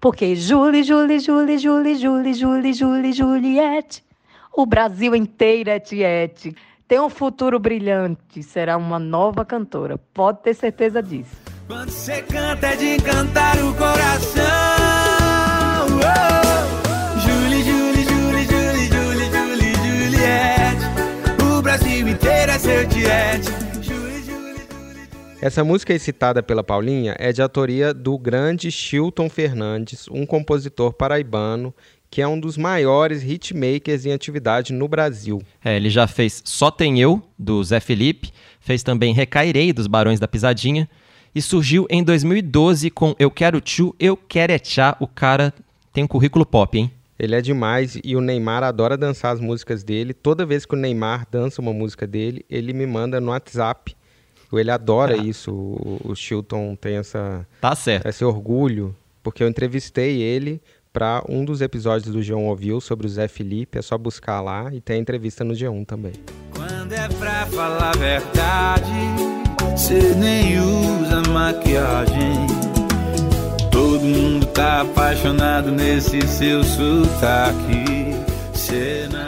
Porque 0.00 0.34
Julie, 0.34 0.82
Julie, 0.82 1.20
Julie, 1.20 1.58
Julie, 1.58 1.96
Julie, 1.96 2.34
Julie, 2.34 2.72
Julie, 2.74 3.12
Juliette, 3.12 4.04
o 4.52 4.66
Brasil 4.66 5.14
inteiro 5.14 5.70
é 5.70 5.78
tiete. 5.78 6.54
Tem 6.88 7.00
um 7.00 7.10
futuro 7.10 7.58
brilhante, 7.58 8.42
será 8.42 8.76
uma 8.76 8.98
nova 8.98 9.44
cantora, 9.44 9.98
pode 10.14 10.42
ter 10.42 10.54
certeza 10.54 11.02
disso. 11.02 11.36
Quando 11.66 11.90
você 11.90 12.22
canta 12.22 12.68
é 12.68 12.76
de 12.76 12.94
encantar 12.94 13.56
o 13.58 13.74
coração. 13.74 14.15
Essa 25.46 25.62
música 25.62 25.92
aí 25.92 25.98
citada 26.00 26.42
pela 26.42 26.64
Paulinha 26.64 27.14
é 27.20 27.32
de 27.32 27.40
autoria 27.40 27.94
do 27.94 28.18
grande 28.18 28.68
Chilton 28.68 29.30
Fernandes, 29.30 30.08
um 30.10 30.26
compositor 30.26 30.92
paraibano 30.92 31.72
que 32.10 32.20
é 32.20 32.26
um 32.26 32.40
dos 32.40 32.56
maiores 32.58 33.22
hitmakers 33.22 34.04
em 34.04 34.12
atividade 34.12 34.72
no 34.72 34.88
Brasil. 34.88 35.40
É, 35.64 35.76
ele 35.76 35.88
já 35.88 36.08
fez 36.08 36.42
Só 36.44 36.68
Tem 36.68 36.98
Eu, 36.98 37.22
do 37.38 37.62
Zé 37.62 37.78
Felipe, 37.78 38.32
fez 38.58 38.82
também 38.82 39.14
Recairei, 39.14 39.72
dos 39.72 39.86
Barões 39.86 40.18
da 40.18 40.26
Pisadinha, 40.26 40.90
e 41.32 41.40
surgiu 41.40 41.86
em 41.88 42.02
2012 42.02 42.90
com 42.90 43.14
Eu 43.16 43.30
Quero 43.30 43.60
Tchu, 43.60 43.94
Eu 44.00 44.16
Quero 44.16 44.52
É 44.52 44.58
Tchá. 44.58 44.96
O 44.98 45.06
cara 45.06 45.54
tem 45.92 46.02
um 46.02 46.08
currículo 46.08 46.44
pop, 46.44 46.76
hein? 46.76 46.90
Ele 47.16 47.36
é 47.36 47.40
demais 47.40 47.96
e 48.02 48.16
o 48.16 48.20
Neymar 48.20 48.64
adora 48.64 48.96
dançar 48.96 49.32
as 49.32 49.38
músicas 49.38 49.84
dele. 49.84 50.12
Toda 50.12 50.44
vez 50.44 50.66
que 50.66 50.74
o 50.74 50.76
Neymar 50.76 51.24
dança 51.30 51.62
uma 51.62 51.72
música 51.72 52.04
dele, 52.04 52.44
ele 52.50 52.72
me 52.72 52.84
manda 52.84 53.20
no 53.20 53.30
WhatsApp. 53.30 53.94
Ele 54.52 54.70
adora 54.70 55.16
isso. 55.16 55.52
O, 55.52 56.00
o 56.04 56.14
Chilton 56.14 56.76
tem 56.76 56.96
essa, 56.96 57.46
tá 57.60 57.74
certo. 57.74 58.06
esse 58.06 58.24
orgulho, 58.24 58.94
porque 59.22 59.42
eu 59.42 59.48
entrevistei 59.48 60.20
ele 60.20 60.60
para 60.96 61.22
um 61.28 61.44
dos 61.44 61.60
episódios 61.60 62.10
do 62.10 62.20
G1 62.20 62.46
Ouviu 62.46 62.80
sobre 62.80 63.06
o 63.06 63.10
Zé 63.10 63.28
Felipe. 63.28 63.78
É 63.78 63.82
só 63.82 63.98
buscar 63.98 64.40
lá 64.40 64.72
e 64.72 64.80
tem 64.80 64.96
a 64.96 65.00
entrevista 65.00 65.44
no 65.44 65.52
G1 65.52 65.84
também. 65.84 66.12
Quando 66.54 66.92
é 66.92 67.06
pra 67.08 67.44
falar 67.46 67.90
a 67.90 67.98
verdade, 67.98 68.92
cê 69.76 70.14
nem 70.14 70.58
usa 70.58 71.22
maquiagem. 71.30 72.46
Todo 73.70 74.00
mundo 74.00 74.46
tá 74.46 74.80
apaixonado 74.80 75.70
nesse 75.70 76.22
seu 76.22 76.64
sotaque. 76.64 78.16
Cê 78.54 79.06
não. 79.12 79.25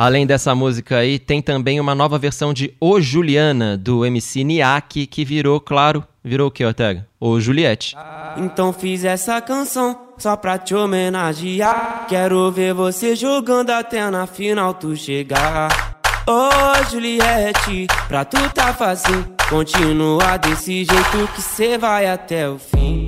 Além 0.00 0.26
dessa 0.26 0.54
música 0.54 0.96
aí, 0.96 1.18
tem 1.18 1.42
também 1.42 1.78
uma 1.78 1.94
nova 1.94 2.18
versão 2.18 2.54
de 2.54 2.74
O 2.80 3.02
Juliana, 3.02 3.76
do 3.76 4.02
MC 4.02 4.42
Niak, 4.42 5.06
que 5.06 5.26
virou, 5.26 5.60
claro, 5.60 6.02
virou 6.24 6.48
o 6.48 6.50
que, 6.50 6.64
Ortega? 6.64 7.06
O 7.20 7.38
Juliette. 7.38 7.94
Então 8.38 8.72
fiz 8.72 9.04
essa 9.04 9.38
canção 9.42 10.14
só 10.16 10.38
pra 10.38 10.56
te 10.56 10.74
homenagear. 10.74 12.06
Quero 12.08 12.50
ver 12.50 12.72
você 12.72 13.14
jogando 13.14 13.68
até 13.68 14.10
na 14.10 14.26
final 14.26 14.72
tu 14.72 14.96
chegar. 14.96 16.00
Ô 16.26 16.32
oh, 16.32 16.90
Juliette, 16.90 17.86
pra 18.08 18.24
tu 18.24 18.38
tá 18.54 18.72
fácil. 18.72 19.26
Continua 19.50 20.38
desse 20.38 20.82
jeito 20.82 21.28
que 21.34 21.42
cê 21.42 21.76
vai 21.76 22.06
até 22.06 22.48
o 22.48 22.58
fim. 22.58 23.04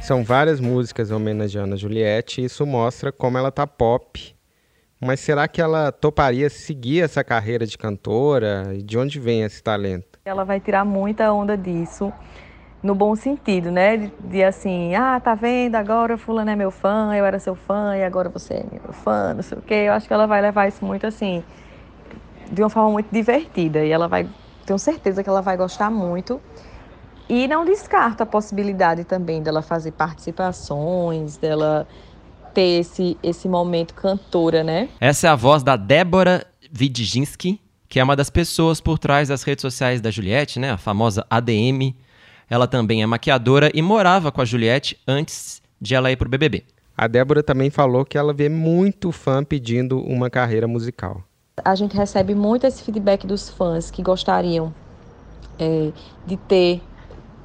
São 0.00 0.24
várias 0.24 0.60
músicas 0.60 1.10
homenageando 1.10 1.74
a 1.74 1.76
Juliette 1.76 2.40
e 2.40 2.46
isso 2.46 2.64
mostra 2.64 3.12
como 3.12 3.36
ela 3.36 3.52
tá 3.52 3.66
pop. 3.66 4.35
Mas 5.00 5.20
será 5.20 5.46
que 5.46 5.60
ela 5.60 5.92
toparia 5.92 6.48
seguir 6.48 7.02
essa 7.02 7.22
carreira 7.22 7.66
de 7.66 7.76
cantora? 7.76 8.72
De 8.82 8.96
onde 8.96 9.20
vem 9.20 9.42
esse 9.42 9.62
talento? 9.62 10.18
Ela 10.24 10.44
vai 10.44 10.58
tirar 10.58 10.84
muita 10.84 11.30
onda 11.32 11.56
disso 11.56 12.10
no 12.82 12.94
bom 12.94 13.14
sentido, 13.14 13.70
né? 13.70 13.96
De, 13.96 14.12
de, 14.20 14.42
assim, 14.42 14.94
ah, 14.94 15.20
tá 15.20 15.34
vendo, 15.34 15.74
agora 15.74 16.16
fulano 16.16 16.50
é 16.50 16.56
meu 16.56 16.70
fã, 16.70 17.14
eu 17.14 17.26
era 17.26 17.38
seu 17.38 17.54
fã 17.54 17.96
e 17.96 18.02
agora 18.02 18.30
você 18.30 18.54
é 18.54 18.64
meu 18.70 18.92
fã, 18.92 19.34
não 19.34 19.42
sei 19.42 19.58
o 19.58 19.62
quê. 19.62 19.74
Eu 19.86 19.92
acho 19.92 20.06
que 20.06 20.14
ela 20.14 20.26
vai 20.26 20.40
levar 20.40 20.66
isso 20.66 20.84
muito 20.84 21.06
assim, 21.06 21.42
de 22.50 22.62
uma 22.62 22.70
forma 22.70 22.90
muito 22.90 23.08
divertida 23.12 23.84
e 23.84 23.90
ela 23.90 24.08
vai, 24.08 24.26
tenho 24.64 24.78
certeza 24.78 25.22
que 25.22 25.28
ela 25.28 25.42
vai 25.42 25.56
gostar 25.56 25.90
muito. 25.90 26.40
E 27.28 27.48
não 27.48 27.64
descarto 27.64 28.22
a 28.22 28.26
possibilidade 28.26 29.04
também 29.04 29.42
dela 29.42 29.60
fazer 29.60 29.90
participações, 29.90 31.36
dela 31.36 31.86
ter 32.56 32.80
esse, 32.80 33.18
esse 33.22 33.46
momento 33.46 33.92
cantora, 33.92 34.64
né? 34.64 34.88
Essa 34.98 35.26
é 35.26 35.30
a 35.30 35.36
voz 35.36 35.62
da 35.62 35.76
Débora 35.76 36.46
Vidzinski, 36.72 37.60
que 37.86 38.00
é 38.00 38.02
uma 38.02 38.16
das 38.16 38.30
pessoas 38.30 38.80
por 38.80 38.98
trás 38.98 39.28
das 39.28 39.42
redes 39.42 39.60
sociais 39.60 40.00
da 40.00 40.10
Juliette, 40.10 40.58
né? 40.58 40.70
A 40.70 40.78
famosa 40.78 41.26
ADM, 41.28 41.94
ela 42.48 42.66
também 42.66 43.02
é 43.02 43.06
maquiadora 43.06 43.70
e 43.74 43.82
morava 43.82 44.32
com 44.32 44.40
a 44.40 44.44
Juliette 44.46 44.98
antes 45.06 45.60
de 45.78 45.94
ela 45.94 46.10
ir 46.10 46.16
para 46.16 46.28
o 46.28 46.30
BBB. 46.30 46.64
A 46.96 47.06
Débora 47.06 47.42
também 47.42 47.68
falou 47.68 48.06
que 48.06 48.16
ela 48.16 48.32
vê 48.32 48.48
muito 48.48 49.12
fã 49.12 49.44
pedindo 49.44 50.00
uma 50.00 50.30
carreira 50.30 50.66
musical. 50.66 51.22
A 51.62 51.74
gente 51.74 51.94
recebe 51.94 52.34
muito 52.34 52.66
esse 52.66 52.82
feedback 52.82 53.26
dos 53.26 53.50
fãs 53.50 53.90
que 53.90 54.02
gostariam 54.02 54.72
é, 55.58 55.92
de 56.26 56.38
ter 56.38 56.80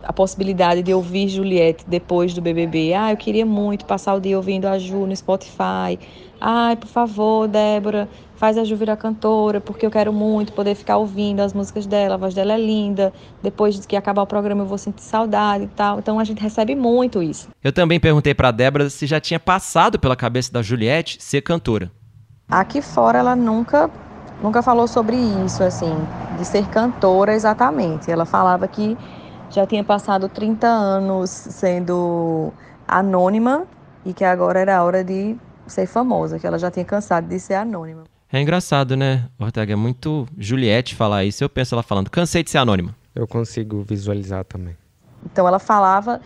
a 0.04 0.14
possibilidade 0.14 0.82
de 0.84 0.94
ouvir 0.94 1.30
Juliette 1.30 1.86
depois 1.88 2.34
do 2.34 2.42
BBB. 2.42 2.94
Ah, 2.94 3.12
eu 3.12 3.18
queria 3.18 3.46
muito 3.46 3.86
passar 3.86 4.14
o 4.16 4.20
dia 4.20 4.38
ouvindo 4.38 4.66
a 4.66 4.78
Ju 4.78 5.06
no 5.06 5.16
Spotify. 5.16 6.00
Ai, 6.40 6.76
por 6.76 6.88
favor, 6.88 7.48
Débora, 7.48 8.10
faz 8.36 8.58
a 8.58 8.64
Ju 8.64 8.76
virar 8.76 8.98
cantora, 8.98 9.62
porque 9.62 9.86
eu 9.86 9.92
quero 9.92 10.12
muito 10.12 10.54
poder 10.54 10.74
ficar 10.74 10.98
ouvindo 10.98 11.40
as 11.40 11.54
músicas 11.54 11.86
dela, 11.86 12.16
a 12.16 12.18
voz 12.18 12.34
dela 12.34 12.54
é 12.54 12.58
linda. 12.58 13.14
Depois 13.44 13.86
que 13.86 13.96
acabar 13.96 14.24
o 14.24 14.28
programa 14.28 14.64
eu 14.64 14.66
vou 14.66 14.78
sentir 14.78 15.04
saudade 15.04 15.66
e 15.66 15.68
tal. 15.68 16.00
Então 16.00 16.20
a 16.20 16.24
gente 16.24 16.42
recebe 16.42 16.76
muito 16.76 17.22
isso. 17.22 17.48
Eu 17.64 17.72
também 17.72 18.00
perguntei 18.00 18.34
para 18.34 18.50
Débora 18.50 18.90
se 18.90 19.06
já 19.06 19.20
tinha 19.20 19.40
passado 19.40 20.00
pela 20.00 20.16
cabeça 20.16 20.52
da 20.52 20.62
Juliette 20.64 21.22
ser 21.22 21.42
cantora. 21.42 21.92
Aqui 22.50 22.82
fora 22.82 23.20
ela 23.20 23.36
nunca 23.36 23.90
nunca 24.42 24.64
falou 24.64 24.88
sobre 24.88 25.16
isso 25.46 25.64
assim, 25.64 25.96
de 26.38 26.44
ser 26.44 26.66
cantora 26.68 27.34
exatamente. 27.34 28.10
Ela 28.10 28.26
falava 28.26 28.68
que 28.68 28.98
já 29.52 29.68
tinha 29.68 29.84
passado 29.84 30.30
30 30.30 30.66
anos 30.66 31.30
sendo 31.30 32.54
anônima 32.88 33.66
e 34.06 34.14
que 34.14 34.24
agora 34.24 34.60
era 34.60 34.78
a 34.78 34.84
hora 34.84 35.04
de 35.04 35.36
ser 35.68 35.86
famosa, 35.86 36.40
que 36.40 36.48
ela 36.48 36.58
já 36.58 36.72
tinha 36.72 36.86
cansado 36.86 37.28
de 37.28 37.40
ser 37.40 37.56
anônima. 37.56 38.04
É 38.32 38.42
engraçado, 38.42 38.96
né, 38.96 39.28
Ortega? 39.38 39.74
É 39.74 39.76
muito 39.76 40.26
Juliette 40.38 40.96
falar 40.96 41.26
isso. 41.26 41.44
Eu 41.44 41.50
penso 41.50 41.76
ela 41.76 41.84
falando, 41.84 42.10
cansei 42.10 42.44
de 42.44 42.50
ser 42.50 42.60
anônima. 42.60 42.96
Eu 43.14 43.28
consigo 43.28 43.84
visualizar 43.84 44.46
também. 44.46 44.78
Então 45.26 45.46
ela 45.46 45.60
falava 45.60 46.22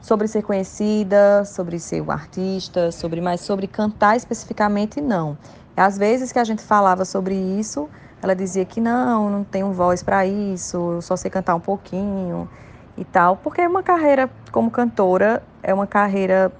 sobre 0.00 0.26
ser 0.26 0.42
conhecida, 0.42 1.44
sobre 1.44 1.78
ser 1.78 2.00
um 2.00 2.10
artista, 2.10 2.90
sobre 2.90 3.20
mas 3.20 3.42
sobre 3.42 3.66
cantar 3.66 4.16
especificamente 4.16 5.00
não. 5.00 5.36
Às 5.76 5.96
vezes 5.98 6.32
que 6.32 6.38
a 6.38 6.44
gente 6.44 6.62
falava 6.62 7.04
sobre 7.04 7.34
isso, 7.34 7.88
ela 8.22 8.34
dizia 8.34 8.64
que 8.64 8.80
não, 8.80 9.28
não 9.30 9.44
tenho 9.44 9.72
voz 9.72 10.02
para 10.02 10.26
isso, 10.26 10.76
eu 10.94 11.02
só 11.02 11.16
sei 11.16 11.30
cantar 11.30 11.54
um 11.56 11.60
pouquinho 11.60 12.48
e 12.96 13.04
tal, 13.04 13.36
porque 13.38 13.60
é 13.60 13.68
uma 13.68 13.82
carreira 13.82 14.30
como 14.52 14.70
cantora 14.70 15.42
é 15.62 15.72
uma 15.72 15.86
carreira 15.86 16.52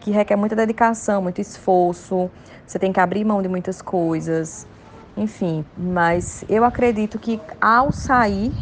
que 0.00 0.10
requer 0.10 0.36
muita 0.36 0.56
dedicação, 0.56 1.22
muito 1.22 1.40
esforço. 1.40 2.30
Você 2.66 2.78
tem 2.78 2.92
que 2.92 3.00
abrir 3.00 3.24
mão 3.24 3.42
de 3.42 3.48
muitas 3.48 3.82
coisas. 3.82 4.66
enfim, 5.16 5.64
mas 5.76 6.44
eu 6.48 6.64
acredito 6.64 7.18
que 7.18 7.40
ao 7.60 7.92
sair 7.92 8.54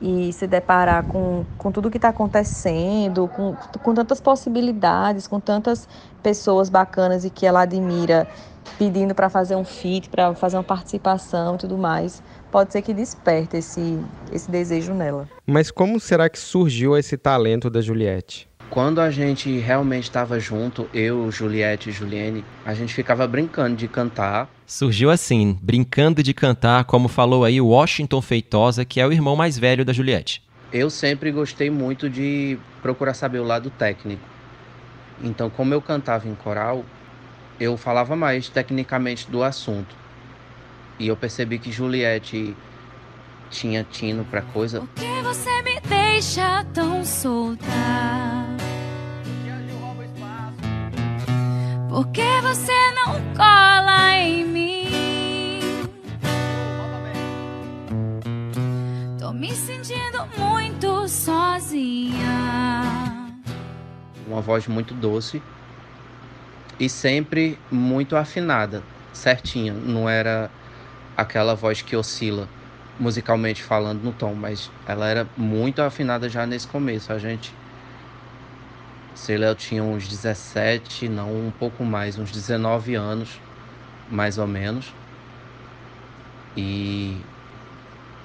e 0.00 0.32
se 0.32 0.46
deparar 0.48 1.04
com, 1.04 1.46
com 1.56 1.70
tudo 1.72 1.90
que 1.90 1.96
está 1.98 2.08
acontecendo, 2.08 3.28
com, 3.28 3.54
com 3.82 3.94
tantas 3.94 4.20
possibilidades, 4.20 5.28
com 5.28 5.38
tantas 5.40 5.88
pessoas 6.22 6.68
bacanas 6.68 7.24
e 7.24 7.30
que 7.30 7.46
ela 7.46 7.62
admira 7.62 8.28
pedindo 8.78 9.14
para 9.14 9.28
fazer 9.30 9.56
um 9.56 9.64
feat, 9.64 10.08
para 10.08 10.34
fazer 10.34 10.56
uma 10.56 10.64
participação 10.64 11.54
e 11.54 11.58
tudo 11.58 11.76
mais, 11.76 12.22
pode 12.50 12.72
ser 12.72 12.82
que 12.82 12.92
desperte 12.92 13.56
esse, 13.56 13.98
esse 14.32 14.50
desejo 14.50 14.92
nela. 14.92 15.28
Mas 15.46 15.70
como 15.70 15.98
será 16.00 16.28
que 16.28 16.38
surgiu 16.38 16.96
esse 16.96 17.16
talento 17.16 17.70
da 17.70 17.80
Juliette? 17.80 18.48
Quando 18.72 19.02
a 19.02 19.10
gente 19.10 19.58
realmente 19.58 20.04
estava 20.04 20.40
junto, 20.40 20.88
eu, 20.94 21.30
Juliette 21.30 21.90
e 21.90 21.92
Juliane, 21.92 22.42
a 22.64 22.72
gente 22.72 22.94
ficava 22.94 23.26
brincando 23.26 23.76
de 23.76 23.86
cantar. 23.86 24.48
Surgiu 24.64 25.10
assim, 25.10 25.58
brincando 25.60 26.22
de 26.22 26.32
cantar, 26.32 26.84
como 26.84 27.06
falou 27.06 27.44
aí 27.44 27.60
Washington 27.60 28.22
Feitosa, 28.22 28.82
que 28.82 28.98
é 28.98 29.06
o 29.06 29.12
irmão 29.12 29.36
mais 29.36 29.58
velho 29.58 29.84
da 29.84 29.92
Juliette. 29.92 30.42
Eu 30.72 30.88
sempre 30.88 31.30
gostei 31.30 31.68
muito 31.68 32.08
de 32.08 32.58
procurar 32.80 33.12
saber 33.12 33.40
o 33.40 33.44
lado 33.44 33.68
técnico. 33.68 34.26
Então, 35.22 35.50
como 35.50 35.74
eu 35.74 35.82
cantava 35.82 36.26
em 36.26 36.34
coral, 36.34 36.82
eu 37.62 37.76
falava 37.76 38.16
mais 38.16 38.48
tecnicamente 38.48 39.30
do 39.30 39.44
assunto. 39.44 39.94
E 40.98 41.06
eu 41.06 41.16
percebi 41.16 41.60
que 41.60 41.70
Juliette 41.70 42.56
tinha 43.50 43.84
tino 43.84 44.24
para 44.24 44.42
coisa. 44.42 44.80
Por 44.80 44.88
que 44.88 45.22
você 45.22 45.62
me 45.62 45.78
deixa 45.80 46.64
tão 46.74 47.04
solta? 47.04 47.64
Por 51.88 52.08
que 52.08 52.40
você 52.40 52.72
não 52.94 53.20
cola 53.36 54.16
em 54.16 54.44
mim? 54.44 54.88
Tô 59.20 59.32
me 59.32 59.54
sentindo 59.54 60.26
muito 60.36 61.06
sozinha. 61.06 62.16
Uma 64.26 64.40
voz 64.40 64.66
muito 64.66 64.94
doce 64.94 65.40
e 66.78 66.88
sempre 66.88 67.58
muito 67.70 68.16
afinada, 68.16 68.82
certinha. 69.12 69.72
Não 69.72 70.08
era 70.08 70.50
aquela 71.16 71.54
voz 71.54 71.82
que 71.82 71.96
oscila 71.96 72.48
musicalmente 72.98 73.62
falando 73.62 74.02
no 74.02 74.12
tom, 74.12 74.34
mas 74.34 74.70
ela 74.86 75.08
era 75.08 75.26
muito 75.36 75.82
afinada 75.82 76.28
já 76.28 76.46
nesse 76.46 76.66
começo. 76.66 77.12
A 77.12 77.18
gente 77.18 77.52
sei 79.14 79.38
lá, 79.38 79.46
eu 79.46 79.54
tinha 79.54 79.82
uns 79.82 80.08
17, 80.08 81.08
não, 81.08 81.30
um 81.46 81.50
pouco 81.50 81.84
mais, 81.84 82.18
uns 82.18 82.32
19 82.32 82.94
anos, 82.94 83.40
mais 84.10 84.38
ou 84.38 84.46
menos. 84.46 84.92
E 86.56 87.20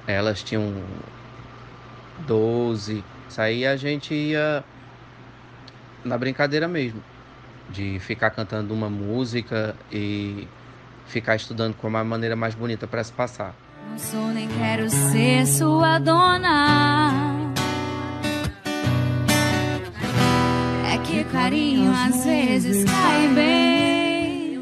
elas 0.08 0.44
tinham 0.44 0.63
12. 2.25 3.04
Isso 3.30 3.42
aí 3.42 3.66
a 3.66 3.75
gente 3.75 4.13
ia 4.13 4.63
na 6.04 6.18
brincadeira 6.18 6.68
mesmo, 6.68 7.04
de 7.70 8.00
ficar 8.00 8.30
cantando 8.32 8.74
uma 8.74 8.90
música 8.90 9.76
e 9.92 10.48
ficar 11.08 11.36
estudando 11.36 11.76
como 11.76 11.98
a 11.98 12.04
maneira 12.04 12.36
mais 12.36 12.56
bonita 12.56 12.88
para 12.88 13.04
se 13.04 13.12
passar. 13.12 13.56
Não 13.90 13.98
sou 13.98 14.28
nem 14.28 14.48
quero 14.48 14.90
ser 14.90 15.46
sua 15.46 16.00
dona. 16.00 17.54
É 20.92 20.98
que 21.00 21.24
carinho 21.26 21.92
às 21.92 22.26
vezes 22.26 22.84
cai 22.86 23.28
bem. 23.34 24.62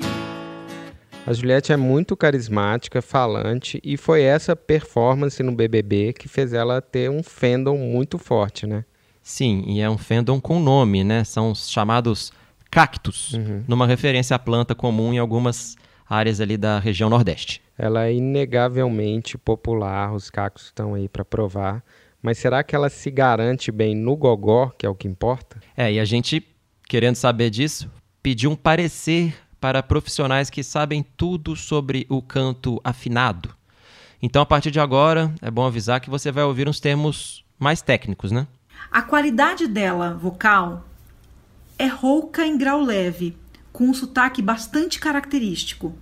A 1.28 1.34
Juliette 1.34 1.74
é 1.74 1.78
muito 1.78 2.16
carismática, 2.16 3.02
falante, 3.02 3.82
e 3.84 3.98
foi 3.98 4.22
essa 4.22 4.56
performance 4.56 5.42
no 5.42 5.52
BBB 5.52 6.14
que 6.14 6.28
fez 6.28 6.54
ela 6.54 6.80
ter 6.82 7.10
um 7.10 7.24
fandom 7.24 7.78
muito 7.78 8.20
forte, 8.20 8.68
né? 8.68 8.86
Sim, 9.24 9.64
e 9.66 9.82
é 9.82 9.90
um 9.90 9.98
fandom 9.98 10.40
com 10.40 10.60
nome, 10.60 11.04
né? 11.04 11.24
São 11.24 11.50
os 11.50 11.68
chamados 11.68 12.32
cactos, 12.76 13.32
uhum. 13.32 13.64
numa 13.70 13.88
referência 13.88 14.36
à 14.36 14.40
planta 14.40 14.76
comum 14.76 15.14
em 15.14 15.18
algumas 15.18 15.78
áreas 16.10 16.42
ali 16.42 16.58
da 16.58 16.78
região 16.78 17.10
Nordeste. 17.10 17.62
Ela 17.78 18.08
é 18.08 18.14
inegavelmente 18.14 19.38
popular, 19.38 20.14
os 20.14 20.30
cactos 20.30 20.66
estão 20.66 20.94
aí 20.94 21.08
para 21.08 21.24
provar. 21.24 21.82
Mas 22.22 22.38
será 22.38 22.62
que 22.66 22.76
ela 22.76 22.90
se 22.90 23.10
garante 23.10 23.72
bem 23.72 23.96
no 23.96 24.18
gogó, 24.18 24.74
que 24.78 24.86
é 24.86 24.90
o 24.90 24.94
que 24.94 25.08
importa? 25.08 25.58
É, 25.78 25.94
e 25.94 26.02
a 26.02 26.04
gente, 26.04 26.46
querendo 26.86 27.16
saber 27.16 27.50
disso, 27.50 27.90
pediu 28.22 28.52
um 28.52 28.58
parecer 28.58 29.34
para 29.58 29.82
profissionais 29.82 30.50
que 30.50 30.62
sabem 30.62 31.02
tudo 31.16 31.56
sobre 31.56 32.06
o 32.10 32.22
canto 32.22 32.82
afinado. 32.84 33.56
Então, 34.22 34.42
a 34.42 34.46
partir 34.46 34.70
de 34.70 34.82
agora, 34.82 35.34
é 35.42 35.50
bom 35.50 35.66
avisar 35.66 36.02
que 36.02 36.10
você 36.10 36.30
vai 36.30 36.44
ouvir 36.44 36.68
uns 36.68 36.82
termos 36.82 37.46
mais 37.58 37.82
técnicos, 37.82 38.34
né? 38.34 38.46
A 38.92 39.02
qualidade 39.02 39.66
dela, 39.66 40.14
vocal, 40.14 40.84
é 41.78 41.88
rouca 41.88 42.46
em 42.46 42.58
grau 42.58 42.82
leve, 42.82 43.38
com 43.72 43.86
um 43.86 43.94
sotaque 43.94 44.42
bastante 44.42 45.00
característico. 45.00 45.94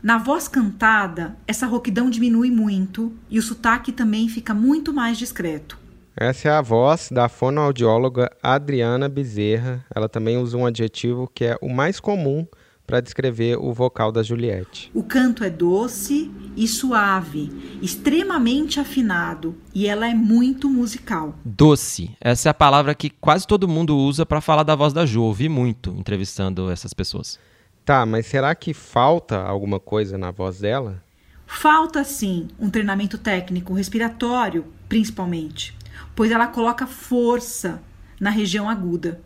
Na 0.00 0.16
voz 0.16 0.46
cantada, 0.46 1.36
essa 1.46 1.66
rouquidão 1.66 2.08
diminui 2.08 2.50
muito 2.50 3.12
e 3.28 3.38
o 3.38 3.42
sotaque 3.42 3.90
também 3.90 4.28
fica 4.28 4.54
muito 4.54 4.92
mais 4.92 5.18
discreto. 5.18 5.76
Essa 6.16 6.48
é 6.48 6.52
a 6.52 6.60
voz 6.60 7.08
da 7.10 7.28
fonoaudióloga 7.28 8.30
Adriana 8.42 9.08
Bezerra. 9.08 9.84
Ela 9.94 10.08
também 10.08 10.36
usa 10.36 10.56
um 10.56 10.66
adjetivo 10.66 11.30
que 11.32 11.44
é 11.44 11.56
o 11.60 11.68
mais 11.68 11.98
comum 11.98 12.46
para 12.88 13.02
descrever 13.02 13.58
o 13.58 13.70
vocal 13.74 14.10
da 14.10 14.22
Juliette. 14.22 14.90
O 14.94 15.02
canto 15.02 15.44
é 15.44 15.50
doce 15.50 16.30
e 16.56 16.66
suave, 16.66 17.52
extremamente 17.82 18.80
afinado 18.80 19.54
e 19.74 19.86
ela 19.86 20.08
é 20.08 20.14
muito 20.14 20.70
musical. 20.70 21.34
Doce. 21.44 22.16
Essa 22.18 22.48
é 22.48 22.50
a 22.50 22.54
palavra 22.54 22.94
que 22.94 23.10
quase 23.10 23.46
todo 23.46 23.68
mundo 23.68 23.94
usa 23.94 24.24
para 24.24 24.40
falar 24.40 24.62
da 24.62 24.74
voz 24.74 24.94
da 24.94 25.04
Ju. 25.04 25.22
Ouvi 25.22 25.50
muito 25.50 25.90
entrevistando 25.98 26.70
essas 26.70 26.94
pessoas. 26.94 27.38
Tá, 27.84 28.06
mas 28.06 28.24
será 28.26 28.54
que 28.54 28.72
falta 28.72 29.38
alguma 29.38 29.78
coisa 29.78 30.16
na 30.16 30.30
voz 30.30 30.58
dela? 30.58 31.02
Falta 31.46 32.02
sim 32.04 32.48
um 32.58 32.70
treinamento 32.70 33.18
técnico 33.18 33.74
respiratório, 33.74 34.64
principalmente, 34.88 35.76
pois 36.16 36.30
ela 36.30 36.46
coloca 36.46 36.86
força 36.86 37.82
na 38.18 38.30
região 38.30 38.66
aguda, 38.68 39.20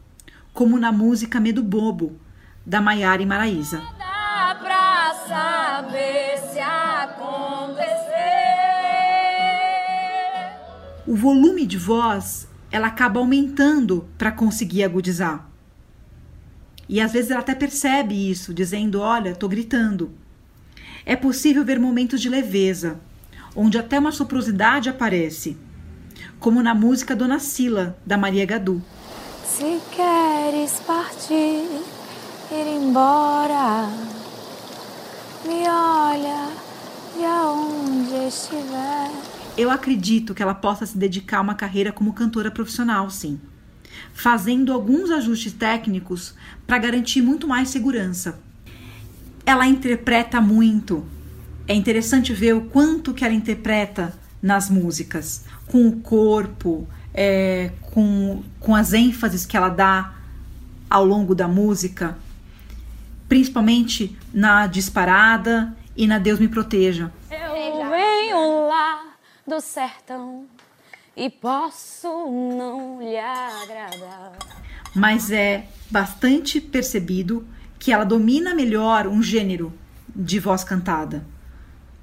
como 0.52 0.80
na 0.80 0.90
música 0.90 1.38
Medo 1.38 1.62
Bobo, 1.62 2.16
da 2.64 2.80
Maiara 2.80 3.22
e 3.22 3.26
Maraísa. 3.26 3.82
Dá 3.98 4.56
pra 4.60 5.14
saber 5.28 6.38
se 6.52 6.60
acontecer. 6.60 7.92
O 11.06 11.16
volume 11.16 11.66
de 11.66 11.76
voz 11.76 12.48
ela 12.70 12.86
acaba 12.86 13.20
aumentando 13.20 14.08
para 14.16 14.32
conseguir 14.32 14.82
agudizar. 14.82 15.48
E 16.88 17.00
às 17.00 17.12
vezes 17.12 17.30
ela 17.30 17.40
até 17.40 17.54
percebe 17.54 18.30
isso, 18.30 18.54
dizendo: 18.54 19.00
Olha, 19.00 19.34
tô 19.34 19.48
gritando. 19.48 20.12
É 21.04 21.16
possível 21.16 21.64
ver 21.64 21.78
momentos 21.78 22.20
de 22.20 22.28
leveza, 22.28 23.00
onde 23.54 23.78
até 23.78 23.98
uma 23.98 24.12
soprosidade 24.12 24.88
aparece, 24.88 25.56
como 26.38 26.62
na 26.62 26.74
música 26.74 27.14
Dona 27.14 27.38
Sila, 27.38 27.98
da 28.06 28.16
Maria 28.16 28.46
Gadu. 28.46 28.82
Se 29.44 29.80
queres 29.90 30.80
partir, 30.86 31.66
ir 32.52 32.66
embora, 32.66 33.88
me 35.46 35.66
olha 35.68 36.50
de 37.16 37.24
aonde 37.24 38.28
estiver. 38.28 39.10
Eu 39.56 39.70
acredito 39.70 40.34
que 40.34 40.42
ela 40.42 40.54
possa 40.54 40.84
se 40.84 40.96
dedicar 40.96 41.38
a 41.38 41.42
uma 41.42 41.54
carreira 41.54 41.92
como 41.92 42.12
cantora 42.12 42.50
profissional, 42.50 43.08
sim, 43.10 43.40
fazendo 44.12 44.72
alguns 44.72 45.10
ajustes 45.10 45.52
técnicos 45.52 46.34
para 46.66 46.78
garantir 46.78 47.22
muito 47.22 47.48
mais 47.48 47.70
segurança. 47.70 48.38
Ela 49.44 49.66
interpreta 49.66 50.40
muito. 50.40 51.04
É 51.66 51.74
interessante 51.74 52.32
ver 52.32 52.54
o 52.54 52.62
quanto 52.62 53.14
que 53.14 53.24
ela 53.24 53.34
interpreta 53.34 54.14
nas 54.42 54.68
músicas, 54.68 55.44
com 55.66 55.88
o 55.88 56.00
corpo, 56.00 56.86
é, 57.14 57.70
com, 57.92 58.42
com 58.58 58.74
as 58.74 58.92
ênfases 58.92 59.46
que 59.46 59.56
ela 59.56 59.68
dá 59.68 60.14
ao 60.90 61.04
longo 61.04 61.34
da 61.34 61.48
música, 61.48 62.18
principalmente 63.32 64.14
na 64.30 64.66
disparada 64.66 65.74
e 65.96 66.06
na 66.06 66.18
Deus 66.18 66.38
me 66.38 66.48
proteja. 66.48 67.10
Eu 67.30 67.88
venho 67.88 68.68
lá 68.68 69.14
do 69.46 69.58
sertão 69.58 70.44
e 71.16 71.30
posso 71.30 72.08
não 72.28 73.00
lhe 73.00 73.16
agradar. 73.16 74.32
Mas 74.94 75.30
é 75.30 75.66
bastante 75.90 76.60
percebido 76.60 77.48
que 77.78 77.90
ela 77.90 78.04
domina 78.04 78.54
melhor 78.54 79.06
um 79.06 79.22
gênero 79.22 79.72
de 80.14 80.38
voz 80.38 80.62
cantada, 80.62 81.24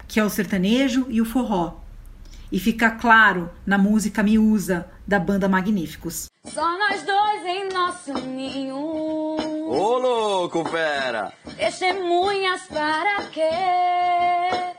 que 0.07 0.19
é 0.19 0.25
o 0.25 0.31
sertanejo 0.31 1.05
e 1.09 1.21
o 1.21 1.25
forró. 1.25 1.75
E 2.51 2.59
fica 2.59 2.89
claro 2.89 3.51
na 3.67 3.77
música 3.77 4.23
Miúsa 4.23 4.87
da 5.07 5.19
banda 5.19 5.47
Magníficos. 5.47 6.25
Só 6.47 6.79
nós 6.79 7.03
dois 7.03 7.45
em 7.45 7.69
nosso 7.71 8.13
ninho. 8.13 8.98
Ô 9.71 9.99
louco, 9.99 10.65
fera! 10.65 11.31
Testemunhas 11.55 12.63
para 12.63 13.23
quê? 13.25 14.75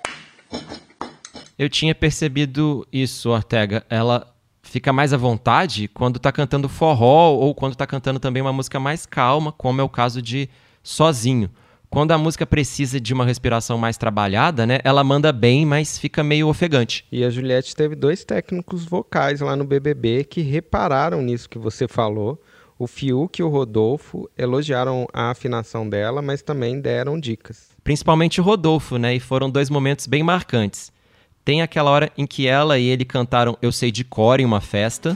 Eu 1.57 1.69
tinha 1.69 1.95
percebido 1.95 2.85
isso, 2.93 3.31
Ortega. 3.31 3.87
Ela 3.89 4.27
fica 4.65 4.93
mais 4.93 5.13
à 5.13 5.17
vontade 5.17 5.87
quando 5.87 6.19
tá 6.19 6.33
cantando 6.33 6.69
forró 6.69 7.31
ou 7.35 7.55
quando 7.55 7.77
tá 7.77 7.87
cantando 7.87 8.19
também 8.19 8.43
uma 8.43 8.53
música 8.53 8.81
mais 8.81 9.07
calma, 9.07 9.53
como 9.53 9.81
é 9.81 9.85
o 9.85 9.89
caso 9.89 10.21
de 10.21 10.51
Sozinho. 10.83 11.49
Quando 11.89 12.11
a 12.11 12.19
música 12.19 12.45
precisa 12.45 13.01
de 13.01 13.15
uma 13.15 13.25
respiração 13.25 13.79
mais 13.79 13.97
trabalhada, 13.97 14.67
né? 14.67 14.81
Ela 14.83 15.05
manda 15.05 15.33
bem, 15.33 15.65
mas 15.65 15.99
fica 15.99 16.25
meio 16.25 16.49
ofegante. 16.49 17.07
E 17.13 17.23
a 17.25 17.31
Juliette 17.31 17.77
teve 17.77 17.95
dois 17.95 18.25
técnicos 18.25 18.85
vocais 18.85 19.41
lá 19.41 19.55
no 19.55 19.63
BBB 19.63 20.25
que 20.25 20.41
repararam 20.41 21.23
nisso 21.23 21.49
que 21.49 21.61
você 21.61 21.87
falou. 21.87 22.43
O 22.81 22.87
Fiuk 22.87 23.39
e 23.39 23.43
o 23.43 23.49
Rodolfo 23.51 24.27
elogiaram 24.39 25.07
a 25.13 25.29
afinação 25.29 25.87
dela, 25.87 26.23
mas 26.23 26.41
também 26.41 26.81
deram 26.81 27.21
dicas. 27.21 27.69
Principalmente 27.85 28.41
o 28.41 28.43
Rodolfo, 28.43 28.97
né? 28.97 29.15
E 29.15 29.21
foram 29.21 29.51
dois 29.51 29.69
momentos 29.69 30.07
bem 30.07 30.23
marcantes. 30.23 30.91
Tem 31.45 31.61
aquela 31.61 31.91
hora 31.91 32.11
em 32.17 32.27
que 32.27 32.47
ela 32.47 32.79
e 32.79 32.87
ele 32.87 33.05
cantaram 33.05 33.55
Eu 33.61 33.71
Sei 33.71 33.91
de 33.91 34.03
Cor 34.03 34.41
em 34.41 34.47
uma 34.47 34.63
festa. 34.63 35.15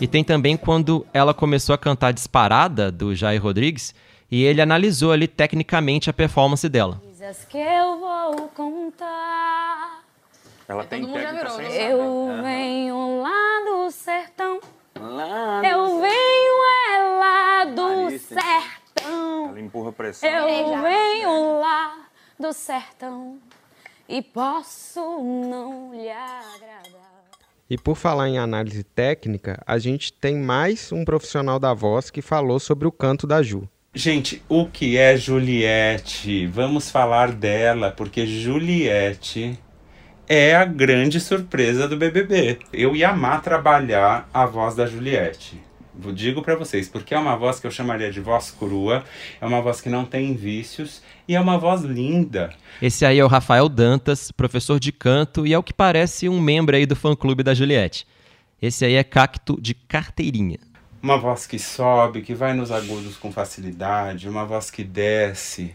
E 0.00 0.08
tem 0.08 0.24
também 0.24 0.56
quando 0.56 1.06
ela 1.12 1.34
começou 1.34 1.74
a 1.74 1.78
cantar 1.78 2.12
Disparada, 2.12 2.90
do 2.90 3.14
Jair 3.14 3.42
Rodrigues, 3.42 3.94
e 4.30 4.42
ele 4.42 4.62
analisou 4.62 5.12
ali 5.12 5.28
tecnicamente 5.28 6.08
a 6.08 6.12
performance 6.12 6.66
dela. 6.68 7.00
Coisas 7.04 7.44
que 7.44 7.58
eu 7.58 8.00
vou 8.00 8.48
contar. 8.48 10.02
Ela 10.66 10.84
tem 10.84 11.04
técnica 11.06 11.50
sem 11.50 11.66
Eu 11.66 12.42
venho 12.42 13.20
lá 13.20 13.64
do 13.66 13.90
sertão. 13.90 14.60
Lá 14.98 15.62
Eu 15.68 16.00
venho 16.00 16.64
é 16.64 17.18
lá 17.18 17.64
do 17.64 18.10
sim. 18.10 18.18
sertão. 18.18 19.48
Ela 19.50 19.60
empurra 19.60 19.90
a 19.90 19.92
pressão. 19.92 20.30
Eu 20.30 20.80
venho 20.80 21.60
lá 21.60 22.06
do 22.38 22.52
sertão. 22.54 23.38
E 24.08 24.22
posso 24.22 25.00
não 25.22 25.92
lhe 25.92 26.10
agradar. 26.10 27.09
E 27.70 27.78
por 27.78 27.94
falar 27.94 28.28
em 28.28 28.36
análise 28.36 28.82
técnica, 28.82 29.62
a 29.64 29.78
gente 29.78 30.12
tem 30.12 30.36
mais 30.36 30.90
um 30.90 31.04
profissional 31.04 31.56
da 31.56 31.72
voz 31.72 32.10
que 32.10 32.20
falou 32.20 32.58
sobre 32.58 32.88
o 32.88 32.90
canto 32.90 33.28
da 33.28 33.44
Ju. 33.44 33.68
Gente, 33.94 34.42
o 34.48 34.66
que 34.66 34.96
é 34.96 35.16
Juliette? 35.16 36.48
Vamos 36.48 36.90
falar 36.90 37.30
dela, 37.30 37.92
porque 37.92 38.26
Juliette 38.26 39.56
é 40.28 40.56
a 40.56 40.64
grande 40.64 41.20
surpresa 41.20 41.86
do 41.86 41.96
BBB. 41.96 42.58
Eu 42.72 42.96
ia 42.96 43.10
amar 43.10 43.40
trabalhar 43.40 44.28
a 44.34 44.44
voz 44.46 44.74
da 44.74 44.84
Juliette. 44.86 45.69
Digo 46.14 46.42
pra 46.42 46.54
vocês, 46.54 46.88
porque 46.88 47.14
é 47.14 47.18
uma 47.18 47.36
voz 47.36 47.58
que 47.58 47.66
eu 47.66 47.70
chamaria 47.70 48.10
de 48.10 48.20
voz 48.20 48.50
crua, 48.50 49.04
é 49.40 49.46
uma 49.46 49.60
voz 49.60 49.80
que 49.80 49.88
não 49.88 50.04
tem 50.04 50.34
vícios 50.34 51.02
e 51.26 51.34
é 51.34 51.40
uma 51.40 51.58
voz 51.58 51.82
linda. 51.82 52.52
Esse 52.80 53.04
aí 53.04 53.18
é 53.18 53.24
o 53.24 53.28
Rafael 53.28 53.68
Dantas, 53.68 54.30
professor 54.30 54.78
de 54.78 54.92
canto 54.92 55.46
e 55.46 55.52
é 55.52 55.58
o 55.58 55.62
que 55.62 55.74
parece 55.74 56.28
um 56.28 56.40
membro 56.40 56.76
aí 56.76 56.86
do 56.86 56.96
fã-clube 56.96 57.42
da 57.42 57.54
Juliette. 57.54 58.06
Esse 58.62 58.84
aí 58.84 58.94
é 58.94 59.04
cacto 59.04 59.60
de 59.60 59.74
carteirinha. 59.74 60.58
Uma 61.02 61.16
voz 61.16 61.46
que 61.46 61.58
sobe, 61.58 62.20
que 62.22 62.34
vai 62.34 62.52
nos 62.52 62.70
agudos 62.70 63.16
com 63.16 63.32
facilidade, 63.32 64.28
uma 64.28 64.44
voz 64.44 64.70
que 64.70 64.84
desce, 64.84 65.72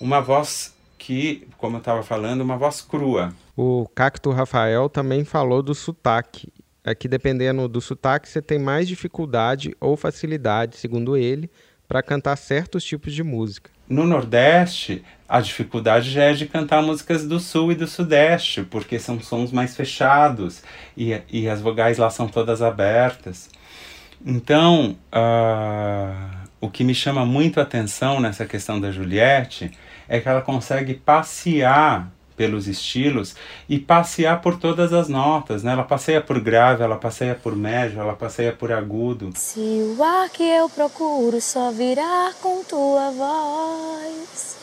uma 0.00 0.20
voz 0.20 0.74
que, 0.96 1.48
como 1.58 1.76
eu 1.76 1.80
estava 1.80 2.02
falando, 2.02 2.42
uma 2.42 2.56
voz 2.56 2.80
crua. 2.80 3.32
O 3.56 3.88
Cacto 3.94 4.30
Rafael 4.30 4.88
também 4.88 5.24
falou 5.24 5.62
do 5.62 5.74
sotaque. 5.74 6.52
É 6.84 6.94
que 6.94 7.08
dependendo 7.08 7.68
do 7.68 7.80
sotaque, 7.80 8.28
você 8.28 8.40
tem 8.40 8.58
mais 8.58 8.88
dificuldade 8.88 9.74
ou 9.80 9.96
facilidade, 9.96 10.76
segundo 10.76 11.16
ele, 11.16 11.50
para 11.86 12.02
cantar 12.02 12.36
certos 12.36 12.84
tipos 12.84 13.12
de 13.12 13.22
música. 13.22 13.70
No 13.88 14.06
Nordeste, 14.06 15.02
a 15.28 15.40
dificuldade 15.40 16.10
já 16.10 16.22
é 16.22 16.32
de 16.32 16.46
cantar 16.46 16.80
músicas 16.80 17.26
do 17.26 17.40
Sul 17.40 17.72
e 17.72 17.74
do 17.74 17.88
Sudeste, 17.88 18.62
porque 18.62 18.98
são 18.98 19.20
sons 19.20 19.50
mais 19.50 19.76
fechados 19.76 20.62
e, 20.96 21.20
e 21.28 21.48
as 21.48 21.60
vogais 21.60 21.98
lá 21.98 22.08
são 22.08 22.28
todas 22.28 22.62
abertas. 22.62 23.50
Então, 24.24 24.96
ah, 25.10 26.44
o 26.60 26.70
que 26.70 26.84
me 26.84 26.94
chama 26.94 27.26
muito 27.26 27.58
a 27.58 27.64
atenção 27.64 28.20
nessa 28.20 28.46
questão 28.46 28.80
da 28.80 28.92
Juliette 28.92 29.72
é 30.08 30.20
que 30.20 30.28
ela 30.28 30.42
consegue 30.42 30.94
passear 30.94 32.08
pelos 32.40 32.66
estilos 32.66 33.36
e 33.68 33.78
passear 33.78 34.40
por 34.40 34.58
todas 34.58 34.94
as 34.94 35.10
notas, 35.10 35.62
né? 35.62 35.72
Ela 35.72 35.84
passeia 35.84 36.22
por 36.22 36.40
grave, 36.40 36.82
ela 36.82 36.96
passeia 36.96 37.34
por 37.34 37.54
médio, 37.54 38.00
ela 38.00 38.14
passeia 38.14 38.50
por 38.50 38.72
agudo. 38.72 39.30
Se 39.36 39.60
o 39.60 40.02
ar 40.02 40.30
que 40.30 40.42
eu 40.42 40.66
procuro 40.70 41.38
só 41.38 41.70
virar 41.70 42.32
com 42.40 42.64
tua 42.64 43.10
voz, 43.10 44.56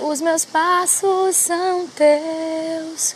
os 0.00 0.20
meus 0.20 0.44
passos 0.44 1.36
são 1.36 1.86
teus, 1.86 3.14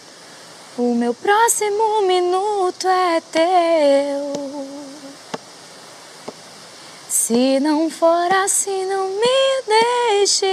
o 0.78 0.94
meu 0.94 1.12
próximo 1.12 2.06
minuto 2.06 2.86
é 2.86 3.20
teu. 3.32 4.66
Se 7.08 7.58
não 7.58 7.90
for 7.90 8.32
assim, 8.44 8.86
não 8.86 9.08
me 9.08 10.20
deixe. 10.20 10.46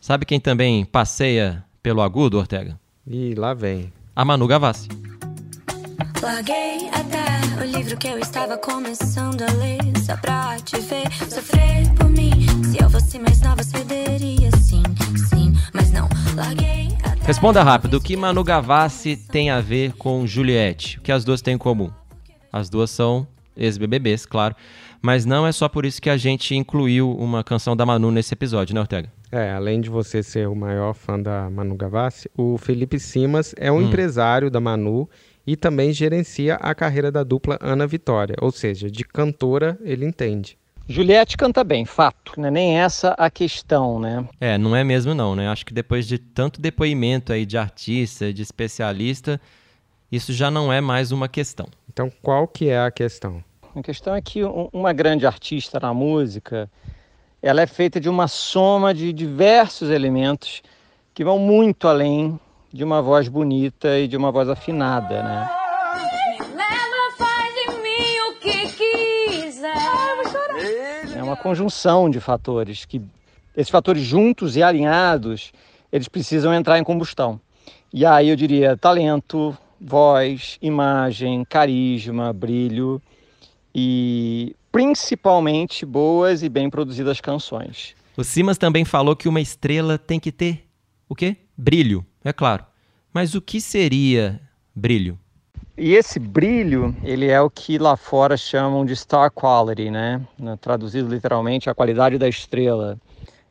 Sabe 0.00 0.24
quem 0.24 0.40
também 0.40 0.86
passeia 0.86 1.62
pelo 1.82 2.00
agudo, 2.00 2.38
Ortega? 2.38 2.78
E 3.06 3.34
lá 3.34 3.52
vem. 3.52 3.92
A 4.14 4.24
Manu 4.24 4.46
Gavassi. 4.46 4.88
Larguei 6.22 6.88
até 6.90 7.60
o 7.60 7.64
livro 7.64 7.96
que 7.96 8.06
eu 8.06 8.18
estava 8.18 8.56
começando 8.56 9.42
a 9.42 9.52
ler 9.52 9.80
Só 10.04 10.16
pra 10.16 10.56
te 10.60 10.78
ver 10.80 11.12
sofrer 11.28 11.92
por 11.96 12.08
mim 12.08 12.30
Se 12.64 12.82
eu 12.82 12.88
fosse 12.88 13.18
mais 13.18 13.40
nova 13.40 13.62
cederia 13.62 14.50
sim, 14.56 14.82
sim 15.28 15.52
Mas 15.72 15.90
não, 15.90 16.08
larguei 16.36 16.88
até 17.02 17.26
Responda 17.26 17.62
rápido, 17.62 17.94
o 17.94 18.00
que 18.00 18.16
Manu 18.16 18.44
Gavassi 18.44 19.16
tem 19.16 19.50
a 19.50 19.60
ver 19.60 19.94
com 19.94 20.24
Juliette? 20.26 20.98
O 20.98 21.02
que 21.02 21.10
as 21.10 21.24
duas 21.24 21.42
têm 21.42 21.54
em 21.54 21.58
comum? 21.58 21.90
As 22.52 22.68
duas 22.68 22.90
são 22.90 23.26
ex-BBBs, 23.56 24.24
claro. 24.26 24.54
Mas 25.00 25.24
não 25.24 25.46
é 25.46 25.50
só 25.50 25.68
por 25.68 25.84
isso 25.84 26.00
que 26.00 26.10
a 26.10 26.16
gente 26.16 26.54
incluiu 26.54 27.10
uma 27.16 27.42
canção 27.42 27.76
da 27.76 27.84
Manu 27.84 28.10
nesse 28.10 28.32
episódio, 28.34 28.74
né, 28.74 28.80
Ortega? 28.80 29.10
É, 29.34 29.50
além 29.52 29.80
de 29.80 29.88
você 29.88 30.22
ser 30.22 30.46
o 30.46 30.54
maior 30.54 30.92
fã 30.92 31.18
da 31.18 31.48
Manu 31.48 31.74
Gavassi, 31.74 32.30
o 32.36 32.58
Felipe 32.58 33.00
Simas 33.00 33.54
é 33.56 33.72
um 33.72 33.76
Hum. 33.78 33.82
empresário 33.88 34.50
da 34.50 34.60
Manu 34.60 35.08
e 35.46 35.56
também 35.56 35.90
gerencia 35.90 36.56
a 36.56 36.74
carreira 36.74 37.10
da 37.10 37.24
dupla 37.24 37.58
Ana 37.62 37.86
Vitória, 37.86 38.36
ou 38.42 38.50
seja, 38.52 38.90
de 38.90 39.02
cantora 39.04 39.78
ele 39.82 40.04
entende. 40.04 40.58
Juliette 40.86 41.36
canta 41.38 41.64
bem, 41.64 41.86
fato. 41.86 42.32
Não 42.36 42.48
é 42.48 42.50
nem 42.50 42.78
essa 42.78 43.14
a 43.16 43.30
questão, 43.30 43.98
né? 43.98 44.28
É, 44.38 44.58
não 44.58 44.76
é 44.76 44.84
mesmo 44.84 45.14
não, 45.14 45.34
né? 45.34 45.48
Acho 45.48 45.64
que 45.64 45.72
depois 45.72 46.06
de 46.06 46.18
tanto 46.18 46.60
depoimento 46.60 47.32
aí 47.32 47.46
de 47.46 47.56
artista, 47.56 48.32
de 48.34 48.42
especialista, 48.42 49.40
isso 50.10 50.32
já 50.34 50.50
não 50.50 50.70
é 50.70 50.80
mais 50.82 51.10
uma 51.10 51.26
questão. 51.28 51.66
Então, 51.90 52.12
qual 52.20 52.46
que 52.46 52.68
é 52.68 52.78
a 52.80 52.90
questão? 52.90 53.42
A 53.74 53.80
questão 53.82 54.14
é 54.14 54.20
que 54.20 54.44
um- 54.44 54.68
uma 54.72 54.92
grande 54.92 55.24
artista 55.26 55.80
na 55.80 55.94
música, 55.94 56.68
ela 57.42 57.60
é 57.60 57.66
feita 57.66 58.00
de 58.00 58.08
uma 58.08 58.28
soma 58.28 58.94
de 58.94 59.12
diversos 59.12 59.90
elementos 59.90 60.62
que 61.12 61.24
vão 61.24 61.40
muito 61.40 61.88
além 61.88 62.38
de 62.72 62.84
uma 62.84 63.02
voz 63.02 63.28
bonita 63.28 63.98
e 63.98 64.06
de 64.06 64.16
uma 64.16 64.30
voz 64.30 64.48
afinada, 64.48 65.22
né? 65.22 65.50
Leva, 66.54 67.16
faz 67.18 67.54
de 67.54 67.66
mim 67.82 68.20
o 68.28 68.34
que 68.38 68.66
quiser. 68.68 69.74
É 71.16 71.22
uma 71.22 71.36
conjunção 71.36 72.08
de 72.08 72.20
fatores 72.20 72.84
que 72.84 73.02
esses 73.56 73.70
fatores 73.70 74.02
juntos 74.02 74.56
e 74.56 74.62
alinhados, 74.62 75.52
eles 75.92 76.08
precisam 76.08 76.54
entrar 76.54 76.78
em 76.78 76.84
combustão. 76.84 77.40
E 77.92 78.06
aí 78.06 78.30
eu 78.30 78.36
diria 78.36 78.76
talento, 78.76 79.54
voz, 79.78 80.58
imagem, 80.62 81.44
carisma, 81.44 82.32
brilho 82.32 83.02
e 83.74 84.56
principalmente 84.72 85.84
boas 85.84 86.42
e 86.42 86.48
bem 86.48 86.70
produzidas 86.70 87.20
canções. 87.20 87.94
O 88.16 88.24
Simas 88.24 88.58
também 88.58 88.84
falou 88.84 89.14
que 89.14 89.28
uma 89.28 89.40
estrela 89.40 89.98
tem 89.98 90.18
que 90.18 90.32
ter 90.32 90.66
o 91.08 91.14
quê? 91.14 91.36
Brilho, 91.56 92.04
é 92.24 92.32
claro. 92.32 92.64
Mas 93.12 93.34
o 93.34 93.40
que 93.40 93.60
seria 93.60 94.40
brilho? 94.74 95.18
E 95.76 95.94
esse 95.94 96.18
brilho, 96.18 96.94
ele 97.02 97.28
é 97.28 97.40
o 97.40 97.50
que 97.50 97.78
lá 97.78 97.96
fora 97.96 98.36
chamam 98.36 98.84
de 98.84 98.94
star 98.96 99.30
quality, 99.30 99.90
né? 99.90 100.20
Né, 100.38 100.56
Traduzido 100.60 101.08
literalmente, 101.08 101.68
a 101.68 101.74
qualidade 101.74 102.18
da 102.18 102.28
estrela. 102.28 102.98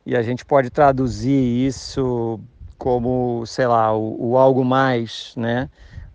E 0.04 0.16
a 0.16 0.22
gente 0.22 0.44
pode 0.44 0.70
traduzir 0.70 1.66
isso 1.66 2.40
como, 2.78 3.44
sei 3.46 3.66
lá, 3.66 3.96
o, 3.96 4.32
o 4.32 4.36
algo 4.36 4.64
mais, 4.64 5.32
né? 5.36 5.68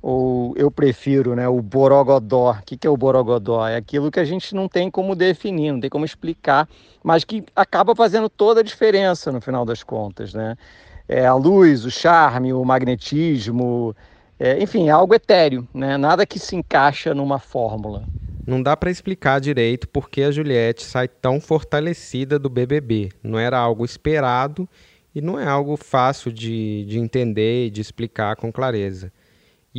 Ou 0.09 0.53
eu 0.55 0.71
prefiro, 0.71 1.35
né? 1.35 1.47
O 1.49 1.61
borogodó. 1.61 2.51
O 2.51 2.63
que, 2.63 2.77
que 2.77 2.87
é 2.87 2.89
o 2.89 2.95
borogodó? 2.95 3.67
É 3.67 3.75
aquilo 3.75 4.09
que 4.09 4.19
a 4.19 4.25
gente 4.25 4.55
não 4.55 4.69
tem 4.69 4.89
como 4.89 5.15
definir, 5.15 5.73
não 5.73 5.81
tem 5.81 5.89
como 5.89 6.05
explicar, 6.05 6.67
mas 7.03 7.25
que 7.25 7.43
acaba 7.55 7.93
fazendo 7.93 8.29
toda 8.29 8.61
a 8.61 8.63
diferença 8.63 9.31
no 9.31 9.41
final 9.41 9.65
das 9.65 9.83
contas, 9.83 10.33
né? 10.33 10.55
é, 11.07 11.25
a 11.25 11.33
luz, 11.33 11.85
o 11.85 11.91
charme, 11.91 12.53
o 12.53 12.63
magnetismo, 12.63 13.95
é, 14.39 14.61
enfim, 14.61 14.87
é 14.87 14.91
algo 14.91 15.15
etéreo, 15.15 15.67
né? 15.73 15.97
nada 15.97 16.25
que 16.25 16.37
se 16.37 16.55
encaixa 16.55 17.13
numa 17.13 17.39
fórmula. 17.39 18.05
Não 18.45 18.61
dá 18.61 18.77
para 18.77 18.91
explicar 18.91 19.39
direito 19.39 19.87
por 19.87 20.09
que 20.09 20.23
a 20.23 20.31
Juliette 20.31 20.83
sai 20.83 21.07
tão 21.07 21.39
fortalecida 21.39 22.39
do 22.39 22.49
BBB. 22.49 23.09
Não 23.21 23.37
era 23.37 23.57
algo 23.57 23.83
esperado 23.83 24.67
e 25.13 25.21
não 25.21 25.39
é 25.39 25.45
algo 25.45 25.75
fácil 25.75 26.31
de, 26.31 26.85
de 26.85 26.97
entender 26.97 27.67
e 27.67 27.69
de 27.69 27.81
explicar 27.81 28.35
com 28.37 28.51
clareza. 28.51 29.11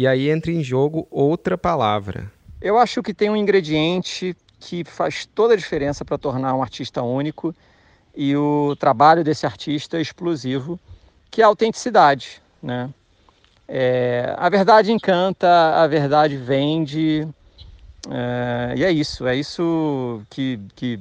E 0.01 0.07
aí 0.07 0.31
entra 0.31 0.53
em 0.53 0.63
jogo 0.63 1.09
outra 1.11 1.59
palavra. 1.59 2.31
Eu 2.61 2.79
acho 2.79 3.03
que 3.03 3.13
tem 3.13 3.29
um 3.29 3.35
ingrediente 3.35 4.37
que 4.61 4.85
faz 4.85 5.27
toda 5.27 5.55
a 5.55 5.57
diferença 5.57 6.05
para 6.05 6.17
tornar 6.17 6.55
um 6.55 6.63
artista 6.63 7.03
único 7.03 7.53
e 8.15 8.37
o 8.37 8.77
trabalho 8.77 9.25
desse 9.25 9.45
artista 9.45 9.99
é 9.99 10.01
explosivo, 10.01 10.79
que 11.29 11.43
é 11.43 11.45
a 11.45 11.49
autenticidade, 11.49 12.41
né? 12.63 12.89
É, 13.67 14.37
a 14.39 14.49
verdade 14.49 14.93
encanta, 14.93 15.49
a 15.75 15.85
verdade 15.89 16.37
vende, 16.37 17.27
é, 18.09 18.75
e 18.77 18.85
é 18.85 18.93
isso, 18.93 19.27
é 19.27 19.35
isso 19.35 20.23
que, 20.31 20.61
que 20.77 21.01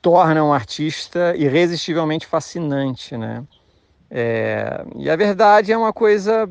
torna 0.00 0.42
um 0.42 0.54
artista 0.54 1.34
irresistivelmente 1.36 2.26
fascinante, 2.26 3.14
né? 3.18 3.44
É, 4.10 4.86
e 4.96 5.10
a 5.10 5.16
verdade 5.16 5.70
é 5.70 5.76
uma 5.76 5.92
coisa, 5.92 6.48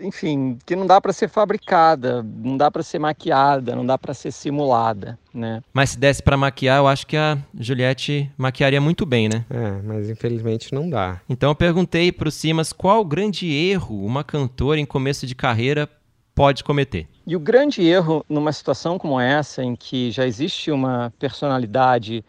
enfim, 0.00 0.58
que 0.64 0.76
não 0.76 0.86
dá 0.86 1.00
para 1.00 1.12
ser 1.12 1.28
fabricada, 1.28 2.22
não 2.22 2.56
dá 2.56 2.70
para 2.70 2.82
ser 2.82 2.98
maquiada, 2.98 3.74
não 3.74 3.84
dá 3.84 3.96
para 3.96 4.12
ser 4.14 4.30
simulada, 4.30 5.18
né? 5.32 5.62
Mas 5.72 5.90
se 5.90 5.98
desse 5.98 6.22
para 6.22 6.36
maquiar, 6.36 6.78
eu 6.78 6.86
acho 6.86 7.06
que 7.06 7.16
a 7.16 7.38
Juliette 7.58 8.30
maquiaria 8.36 8.80
muito 8.80 9.06
bem, 9.06 9.28
né? 9.28 9.44
É, 9.50 9.82
mas 9.82 10.10
infelizmente 10.10 10.74
não 10.74 10.88
dá. 10.88 11.20
Então 11.28 11.50
eu 11.50 11.54
perguntei 11.54 12.12
pro 12.12 12.30
Simas 12.30 12.72
qual 12.72 13.00
o 13.00 13.04
grande 13.04 13.50
erro 13.52 14.04
uma 14.04 14.22
cantora 14.22 14.78
em 14.78 14.86
começo 14.86 15.26
de 15.26 15.34
carreira 15.34 15.88
pode 16.34 16.62
cometer. 16.62 17.08
E 17.26 17.34
o 17.34 17.40
grande 17.40 17.82
erro 17.82 18.24
numa 18.28 18.52
situação 18.52 18.98
como 18.98 19.18
essa, 19.18 19.64
em 19.64 19.74
que 19.74 20.10
já 20.10 20.26
existe 20.26 20.70
uma 20.70 21.12
personalidade 21.18 22.22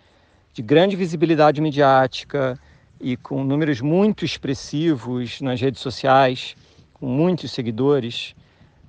de 0.54 0.62
grande 0.62 0.96
visibilidade 0.96 1.62
midiática 1.62 2.58
e 3.00 3.16
com 3.16 3.44
números 3.44 3.82
muito 3.82 4.26
expressivos 4.26 5.40
nas 5.42 5.62
redes 5.62 5.82
sociais, 5.82 6.56
com 7.00 7.08
muitos 7.08 7.52
seguidores, 7.52 8.36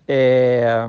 é... 0.06 0.88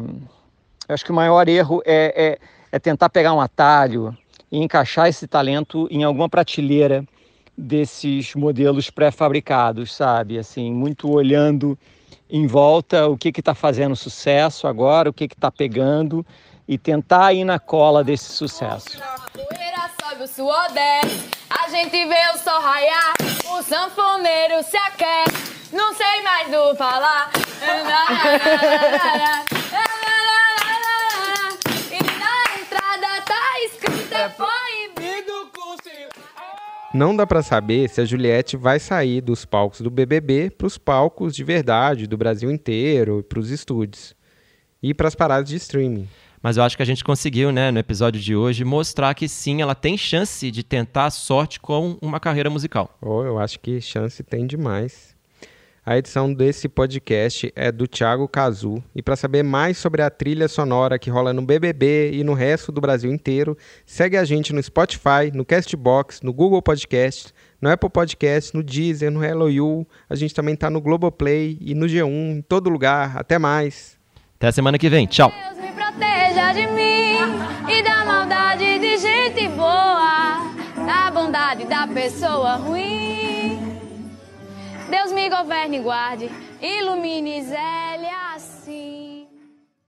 acho 0.88 1.04
que 1.06 1.12
o 1.12 1.16
maior 1.16 1.48
erro 1.48 1.82
é, 1.86 2.14
é, 2.16 2.40
é 2.72 2.80
tentar 2.80 3.10
pegar 3.10 3.34
um 3.34 3.42
atalho 3.42 4.18
e 4.52 4.58
encaixar 4.58 5.08
esse 5.08 5.28
talento 5.28 5.88
em 5.92 6.04
alguma 6.04 6.30
prateleira 6.30 7.06
desses 7.58 8.34
modelos 8.36 8.90
pré-fabricados, 8.90 9.94
sabe? 9.94 10.40
Assim, 10.40 10.72
muito 10.72 11.12
olhando 11.12 11.78
em 12.30 12.48
volta 12.48 13.08
o 13.08 13.18
que 13.18 13.30
está 13.30 13.54
fazendo 13.54 13.96
sucesso 13.96 14.68
agora, 14.68 15.10
o 15.10 15.14
que 15.14 15.26
está 15.26 15.52
pegando 15.52 16.26
e 16.68 16.78
tentar 16.78 17.34
ir 17.34 17.44
na 17.44 17.60
cola 17.60 18.04
desse 18.04 18.32
sucesso. 18.32 18.98
Sobe, 20.20 20.24
o 20.24 20.28
suor 20.28 20.72
desce, 20.74 21.30
a 21.50 21.70
gente 21.70 22.06
vê 22.06 22.30
o 22.34 22.38
sol 22.38 22.60
raiar, 22.60 23.14
o 23.46 23.64
sanfoneiro 23.64 24.62
se 24.64 24.76
aquece, 24.76 25.72
não 25.72 25.94
sei 25.94 26.22
mais 26.24 26.52
do 26.52 26.76
falar. 26.76 27.32
E 31.92 32.04
na 32.20 32.62
entrada 32.62 33.22
tá 33.26 33.42
escrito 33.66 34.14
é 34.14 34.30
proibido 34.30 35.50
Não 36.94 37.16
dá 37.16 37.26
para 37.26 37.42
saber 37.42 37.88
se 37.90 38.02
a 38.02 38.06
Juliette 38.06 38.58
vai 38.58 38.80
sair 38.80 39.22
dos 39.22 39.46
palcos 39.46 39.80
do 39.80 39.90
BBB 39.90 40.50
para 40.50 40.68
os 40.68 40.78
palcos 40.78 41.34
de 41.34 41.44
verdade 41.46 42.08
do 42.08 42.18
Brasil 42.18 42.52
inteiro, 42.52 43.24
para 43.24 43.40
os 43.40 43.50
estúdios 43.52 44.14
e 44.84 44.94
para 44.94 45.08
as 45.08 45.16
paradas 45.16 45.48
de 45.48 45.56
streaming. 45.56 46.10
Mas 46.42 46.58
eu 46.58 46.64
acho 46.64 46.78
que 46.78 46.84
a 46.84 46.86
gente 46.86 47.04
conseguiu, 47.04 47.52
né, 47.52 47.70
no 47.70 47.80
episódio 47.80 48.20
de 48.20 48.36
hoje, 48.36 48.64
mostrar 48.64 49.14
que 49.14 49.28
sim, 49.28 49.62
ela 49.62 49.76
tem 49.76 49.98
chance 49.98 50.50
de 50.50 50.64
tentar 50.64 51.06
a 51.06 51.12
sorte 51.12 51.60
com 51.60 51.98
uma 52.02 52.20
carreira 52.20 52.50
musical. 52.50 52.98
Oh, 53.02 53.24
eu 53.24 53.38
acho 53.38 53.60
que 53.60 53.82
chance 53.82 54.24
tem 54.24 54.48
demais. 54.48 55.18
A 55.86 55.98
edição 55.98 56.32
desse 56.32 56.70
podcast 56.70 57.52
é 57.56 57.72
do 57.72 57.88
Thiago 57.88 58.28
Cazu. 58.28 58.84
E 58.94 59.02
para 59.02 59.16
saber 59.16 59.44
mais 59.44 59.78
sobre 59.78 60.02
a 60.02 60.10
trilha 60.10 60.48
sonora 60.48 61.00
que 61.00 61.10
rola 61.10 61.34
no 61.34 61.42
BBB 61.42 62.12
e 62.14 62.24
no 62.24 62.34
resto 62.34 62.72
do 62.72 62.80
Brasil 62.80 63.12
inteiro, 63.12 63.58
segue 63.86 64.16
a 64.16 64.24
gente 64.24 64.54
no 64.54 64.62
Spotify, 64.62 65.32
no 65.34 65.44
Castbox, 65.44 66.22
no 66.22 66.32
Google 66.32 66.62
Podcast, 66.62 67.34
no 67.60 67.70
Apple 67.72 67.90
Podcast, 67.90 68.56
no 68.56 68.62
Deezer, 68.62 69.10
no 69.10 69.24
Hello 69.24 69.50
You. 69.50 69.88
A 70.10 70.16
gente 70.16 70.34
também 70.34 70.56
tá 70.56 70.70
no 70.70 70.80
Globoplay 70.80 71.58
e 71.60 71.74
no 71.74 71.88
G1, 71.88 72.38
em 72.38 72.42
todo 72.42 72.70
lugar. 72.70 73.18
Até 73.18 73.40
mais. 73.40 73.99
Até 74.40 74.48
a 74.48 74.52
semana 74.54 74.78
que 74.78 74.88
vem. 74.88 75.06
Tchau. 75.06 75.34
me 75.58 75.68
proteja 75.74 76.54
de 76.54 76.66
mim 76.68 77.18
e 77.68 77.84
da 77.84 78.06
maldade 78.06 78.80
de 78.80 78.98
gente 78.98 79.50
boa, 79.50 80.50
da 80.78 81.12
bondade 81.12 81.66
da 81.66 81.86
pessoa 81.86 82.56
ruim. 82.56 83.60
Deus 84.90 85.12
me 85.12 85.30
governe 85.30 85.80
e 85.80 85.82
guarde, 85.82 86.32
ilumine 86.62 87.44
Zélia. 87.44 88.30